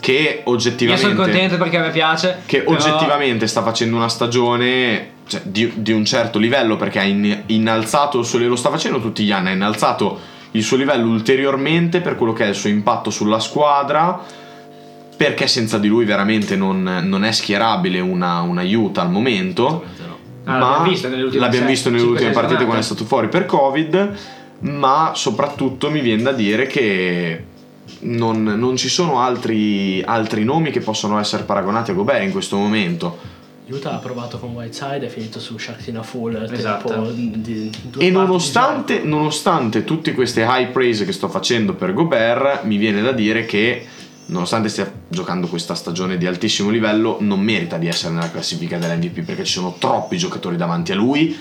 che 0.00 0.42
Io 0.44 0.50
oggettivamente, 0.50 1.08
sono 1.08 1.22
contento 1.22 1.56
perché 1.58 1.78
me 1.78 1.90
piace. 1.90 2.42
che 2.46 2.62
però- 2.62 2.72
oggettivamente 2.72 3.46
sta 3.46 3.62
facendo 3.62 3.96
una 3.96 4.08
stagione 4.08 5.10
cioè, 5.26 5.40
di, 5.44 5.70
di 5.76 5.92
un 5.92 6.04
certo 6.04 6.38
livello, 6.38 6.76
perché 6.76 6.98
ha 6.98 7.04
in- 7.04 7.42
innalzato 7.46 8.18
il 8.18 8.24
suo 8.24 8.38
livello, 8.38 8.54
lo 8.54 8.60
sta 8.60 8.70
facendo 8.70 9.00
tutti 9.00 9.24
gli 9.24 9.30
anni, 9.32 9.48
ha 9.48 9.52
innalzato 9.52 10.18
il 10.52 10.62
suo 10.62 10.76
livello 10.76 11.08
ulteriormente 11.08 12.00
per 12.00 12.16
quello 12.16 12.32
che 12.32 12.44
è 12.44 12.48
il 12.48 12.54
suo 12.54 12.68
impatto 12.68 13.10
sulla 13.10 13.38
squadra 13.40 14.20
perché 15.24 15.46
senza 15.46 15.78
di 15.78 15.88
lui 15.88 16.04
veramente 16.04 16.56
non, 16.56 16.82
non 17.04 17.24
è 17.24 17.32
schierabile 17.32 18.00
una, 18.00 18.40
un 18.40 18.58
aiuto 18.58 19.00
al 19.00 19.10
momento 19.10 19.84
Ah, 20.44 20.58
ma 20.58 20.68
l'abbiamo 20.70 20.88
visto 20.90 21.08
nelle 21.08 21.22
ultime 21.22 21.40
l'abbiamo 21.40 21.64
sei- 21.66 21.74
visto 21.74 21.90
nelle 21.90 22.02
ultime 22.02 22.30
partite 22.30 22.64
quando 22.64 22.82
è 22.82 22.82
giornate. 22.82 22.82
stato 22.86 23.04
fuori 23.04 23.28
per 23.28 23.46
covid 23.46 24.16
ma 24.60 25.12
soprattutto 25.14 25.88
mi 25.88 26.00
viene 26.00 26.22
da 26.22 26.32
dire 26.32 26.66
che 26.66 27.44
non, 28.00 28.42
non 28.42 28.76
ci 28.76 28.88
sono 28.88 29.20
altri, 29.20 30.02
altri 30.04 30.42
nomi 30.44 30.70
che 30.72 30.80
possono 30.80 31.18
essere 31.20 31.44
paragonati 31.44 31.92
a 31.92 31.94
Gobert 31.94 32.24
in 32.24 32.30
questo 32.32 32.56
momento. 32.56 33.18
Utah 33.68 33.92
ha 33.94 33.98
provato 33.98 34.38
con 34.38 34.50
Whiteside, 34.54 35.06
è 35.06 35.08
finito 35.08 35.38
su 35.38 35.56
Sharkina 35.58 36.02
Full 36.02 36.48
Esatto. 36.50 36.88
tempo 36.88 37.10
di 37.10 37.70
E 37.98 38.10
nonostante, 38.10 39.02
di 39.02 39.08
nonostante 39.08 39.84
tutte 39.84 40.12
queste 40.12 40.42
high 40.48 40.70
praise 40.72 41.04
che 41.04 41.12
sto 41.12 41.28
facendo 41.28 41.74
per 41.74 41.92
Gobert, 41.94 42.64
mi 42.64 42.76
viene 42.76 43.00
da 43.02 43.12
dire 43.12 43.46
che 43.46 43.86
nonostante 44.32 44.68
stia 44.68 44.90
giocando 45.08 45.46
questa 45.46 45.74
stagione 45.74 46.16
di 46.16 46.26
altissimo 46.26 46.70
livello, 46.70 47.18
non 47.20 47.40
merita 47.40 47.76
di 47.76 47.86
essere 47.86 48.14
nella 48.14 48.30
classifica 48.30 48.78
dell'MVP 48.78 49.20
perché 49.20 49.44
ci 49.44 49.52
sono 49.52 49.76
troppi 49.78 50.16
giocatori 50.16 50.56
davanti 50.56 50.90
a 50.92 50.94
lui. 50.96 51.38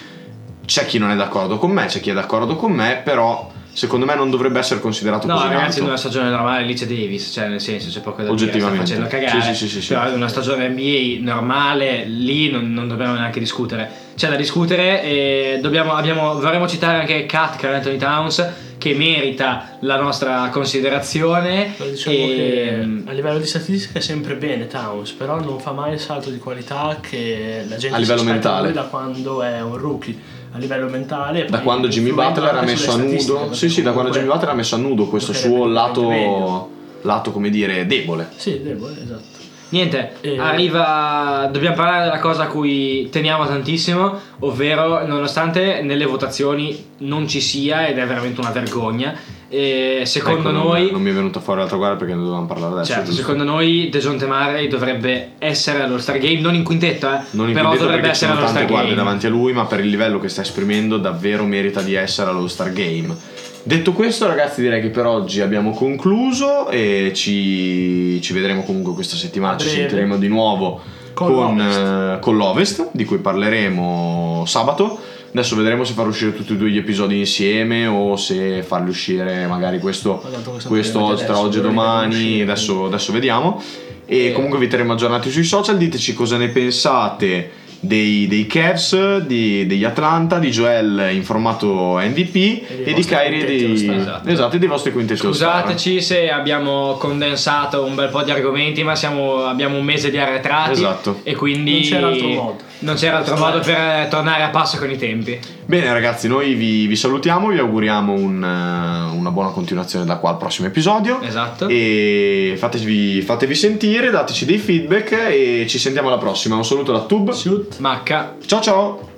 C'è 0.64 0.86
chi 0.86 1.00
non 1.00 1.10
è 1.10 1.16
d'accordo 1.16 1.58
con 1.58 1.72
me, 1.72 1.86
c'è 1.86 2.00
chi 2.00 2.12
è 2.12 2.14
d'accordo 2.14 2.56
con 2.56 2.72
me, 2.72 3.02
però 3.04 3.50
secondo 3.74 4.06
me 4.06 4.16
non 4.16 4.30
dovrebbe 4.30 4.60
essere 4.60 4.82
considerato 4.82 5.26
No, 5.28 5.36
così 5.36 5.48
ragazzi, 5.48 5.80
in 5.80 5.86
una 5.86 5.98
stagione 5.98 6.30
normale 6.30 6.64
lì 6.64 6.74
c'è 6.74 6.86
Davis, 6.86 7.32
cioè 7.32 7.48
nel 7.48 7.62
senso 7.62 7.90
c'è 7.90 8.02
poco 8.02 8.22
da 8.22 8.34
dire, 8.34 8.60
sta 8.60 8.70
facendo 8.70 9.08
cagare. 9.08 9.42
Sì, 9.42 9.48
sì, 9.48 9.56
sì, 9.56 9.68
sì, 9.68 9.82
sì. 9.82 9.88
Però 9.94 10.10
in 10.10 10.16
una 10.16 10.28
stagione 10.28 10.68
NBA 10.70 11.24
normale 11.24 12.06
lì 12.06 12.52
non, 12.52 12.72
non 12.72 12.88
dobbiamo 12.88 13.14
neanche 13.14 13.40
discutere. 13.40 13.90
C'è 14.16 14.30
da 14.30 14.36
discutere 14.36 15.02
e 15.02 15.60
dobbiamo, 15.62 15.94
abbiamo, 15.94 16.40
vorremmo 16.40 16.68
citare 16.68 17.00
anche 17.00 17.26
Kat 17.26 17.56
Carl 17.56 17.76
Anthony 17.76 17.98
Towns 17.98 18.70
che 18.82 18.96
merita 18.96 19.78
la 19.82 20.02
nostra 20.02 20.50
considerazione. 20.52 21.74
Però 21.78 21.88
Diciamo 21.88 22.16
e, 22.16 22.20
che 22.20 22.88
a 23.06 23.12
livello 23.12 23.38
di 23.38 23.46
statistica 23.46 24.00
è 24.00 24.02
sempre 24.02 24.34
bene 24.36 24.66
Towns, 24.66 25.12
però 25.12 25.40
non 25.40 25.60
fa 25.60 25.72
mai 25.72 25.94
il 25.94 26.00
salto 26.00 26.32
di 26.32 26.40
qualità 26.40 26.98
che 27.00 27.64
la 27.70 27.76
gente 27.76 27.96
A 27.96 28.00
livello 28.00 28.22
si 28.22 28.28
aspetta 28.28 28.50
da 28.50 28.62
mentale. 28.62 28.74
da 28.74 28.84
quando 28.90 29.44
è 29.44 29.62
un 29.62 29.78
rookie. 29.78 30.18
A 30.54 30.58
livello 30.58 30.90
mentale, 30.90 31.46
Da 31.46 31.60
quando 31.62 31.88
Jimmy 31.88 32.12
Butler 32.12 32.56
ha 32.56 32.62
messo 32.64 32.92
a 32.92 32.98
nudo. 32.98 33.54
Sì, 33.54 33.70
sì, 33.70 33.84
da 33.84 33.92
quando 33.92 34.12
Jimmy 34.12 34.26
Butler 34.26 34.50
ha 34.50 34.54
messo 34.54 34.76
a 34.76 34.80
nudo 34.80 35.06
questo 35.06 35.32
suo 35.32 35.66
lato, 35.66 36.70
lato, 37.04 37.32
come 37.32 37.50
dire, 37.50 37.86
debole. 37.86 38.30
Sì, 38.36 38.62
debole, 38.62 38.96
esatto. 39.02 39.41
Niente, 39.72 40.14
E- 40.22 40.38
arriva. 40.40 41.50
Dobbiamo 41.52 41.76
parlare 41.76 42.04
della 42.06 42.20
cosa 42.20 42.44
a 42.44 42.48
cui 42.48 43.10
teniamo 43.10 43.46
tantissimo, 43.46 44.20
ovvero 44.40 45.06
nonostante 45.06 45.82
nelle 45.82 46.06
votazioni 46.06 46.90
non 47.00 47.28
ci 47.28 47.42
sia, 47.42 47.88
ed 47.88 47.98
è 47.98 48.06
veramente 48.06 48.40
una 48.42 48.52
vergogna, 48.52 49.16
eh, 49.48 50.02
secondo 50.06 50.40
Ecco, 50.50 50.52
non- 50.52 50.64
noi. 50.68 50.92
Non, 50.92 51.02
mi 51.02 51.12
è 51.12 51.14
venuta 51.14 51.40
fuori 51.40 51.60
l'altra 51.60 51.78
guarda 51.78 51.96
perché 51.98 52.14
ne 52.14 52.20
dovevamo 52.20 52.46
parlare 52.48 52.74
adesso. 52.74 52.92
Certo, 52.92 53.06
giusto? 53.08 53.22
secondo 53.22 53.44
noi 53.46 53.88
Dejounte 53.90 54.26
Murray 54.26 54.68
dovrebbe 54.68 55.32
essere 55.40 55.82
allo 55.84 55.98
Star 56.00 56.18
Game, 56.18 56.40
non 56.42 56.54
in 56.54 56.64
quintetto, 56.64 57.08
eh, 57.08 57.20
Non 57.32 57.48
in 57.48 57.54
però 57.54 57.68
quintetto 57.70 57.88
dovrebbe 57.90 58.10
essere 58.10 58.32
allo 58.32 58.42
tante 58.42 58.58
Star 58.58 58.70
guardie 58.70 58.90
Game. 58.94 59.04
davanti 59.04 59.26
a 59.26 59.30
lui, 59.30 59.54
ma 59.54 59.66
per 59.66 59.80
il 59.80 59.90
livello 59.90 60.20
che 60.20 60.28
sta 60.28 60.42
esprimendo 60.42 60.98
davvero 60.98 61.46
merita 61.46 61.82
di 61.82 61.94
essere 61.96 62.30
allo 62.30 62.48
Star 62.50 62.74
Game. 62.74 63.16
Detto 63.64 63.94
questo, 63.94 64.26
ragazzi, 64.28 64.62
direi 64.62 64.82
che 64.82 64.90
per 64.90 65.06
oggi 65.06 65.40
abbiamo 65.40 65.72
concluso 65.72 66.68
e 66.70 67.12
ci, 67.14 68.20
ci 68.22 68.34
vedremo 68.34 68.64
comunque 68.64 68.94
questa 68.94 69.16
settimana. 69.16 69.58
Ci 69.58 69.68
sentiremo 69.70 70.18
di 70.18 70.28
nuovo 70.28 70.82
Con 71.14 71.28
con, 71.32 71.58
l'Ovest. 71.58 71.78
eh, 71.80 72.20
con 72.20 72.38
l'Ovest, 72.38 72.90
di 72.92 73.06
cui 73.06 73.18
parleremo 73.20 74.44
sabato. 74.48 74.98
Adesso 75.34 75.56
vedremo 75.56 75.84
se 75.84 75.94
far 75.94 76.08
uscire 76.08 76.36
tutti 76.36 76.54
e 76.54 76.58
due 76.58 76.70
gli 76.72 76.78
episodi 76.78 77.18
insieme 77.20 77.86
o 77.86 78.16
se 78.18 78.64
farli 78.64 78.90
uscire 78.90 79.46
magari 79.48 79.80
questo, 79.80 80.22
questo 80.68 81.14
tra 81.16 81.40
oggi 81.40 81.60
e 81.60 81.62
domani. 81.62 82.42
Adesso, 82.42 82.86
adesso 82.86 83.12
vediamo. 83.14 83.62
E 84.06 84.26
Eh. 84.28 84.32
comunque 84.34 84.58
vi 84.60 84.68
terremo 84.68 84.94
aggiornati 84.94 85.30
sui 85.30 85.44
social. 85.44 85.78
Diteci 85.78 86.14
cosa 86.14 86.36
ne 86.38 86.50
pensate 86.50 87.52
dei, 87.84 88.28
dei 88.28 88.46
Cavs, 88.46 89.18
di- 89.26 89.66
degli 89.66 89.84
Atlanta, 89.84 90.38
di 90.38 90.50
Joel 90.50 91.10
in 91.12 91.24
formato 91.24 91.96
MVP 91.98 92.32
dei 92.34 92.84
e, 92.86 92.94
di 92.94 93.04
Kyrie 93.04 93.66
All-Star. 93.66 93.96
Esatto. 93.96 94.30
esatto, 94.30 94.56
e 94.56 94.60
dei 94.60 94.68
vostri 94.68 94.92
quintetti. 94.92 95.20
Scusateci 95.20 96.00
se 96.02 96.30
abbiamo 96.30 96.96
condensato 97.00 97.84
un 97.84 97.96
bel 97.96 98.10
po' 98.10 98.22
di 98.22 98.32
argomenti, 98.32 98.84
ma 98.84 98.96
siamo- 98.96 99.44
abbiamo 99.46 99.78
un 99.78 99.84
mese 99.84 100.12
di 100.12 100.18
arretrati. 100.18 100.72
Esatto. 100.72 101.20
E 101.24 101.34
quindi. 101.36 101.72
Non 101.74 101.82
c'era 101.82 102.08
altro 102.08 102.28
modo. 102.28 102.58
Non 102.82 102.96
c'era 102.96 103.18
altro 103.18 103.38
modo 103.38 103.60
per 103.60 103.76
eh, 103.76 104.08
tornare 104.10 104.44
a 104.44 104.50
passo 104.50 104.78
con 104.78 104.90
i 104.90 104.98
tempi. 104.98 105.40
Bene 105.66 105.92
ragazzi, 105.94 106.28
noi 106.28 106.54
vi, 106.54 106.88
vi 106.88 106.96
salutiamo, 106.96 107.50
vi 107.50 107.60
auguriamo 107.60 108.14
un, 108.14 108.44
eh, 108.44 109.16
una 109.16 109.30
buona 109.32 109.50
continuazione 109.50 110.06
da 110.06 110.18
qua 110.18 110.32
al 110.32 110.38
prossimo 110.38 110.68
episodio. 110.68 111.22
Esatto. 111.22 111.68
E 111.68 112.56
fatevi, 112.58 113.22
fatevi 113.22 113.56
sentire, 113.56 114.10
dateci 114.10 114.46
dei 114.46 114.58
feedback 114.58 115.12
e 115.12 115.66
ci 115.68 115.78
sentiamo 115.78 116.08
alla 116.08 116.18
prossima. 116.18 116.56
Un 116.56 116.66
saluto 116.66 116.92
da 116.92 117.02
Tube. 117.02 117.34
Shoot. 117.34 117.78
Macca. 117.80 118.36
Ciao 118.46 118.62
ciao! 118.62 119.11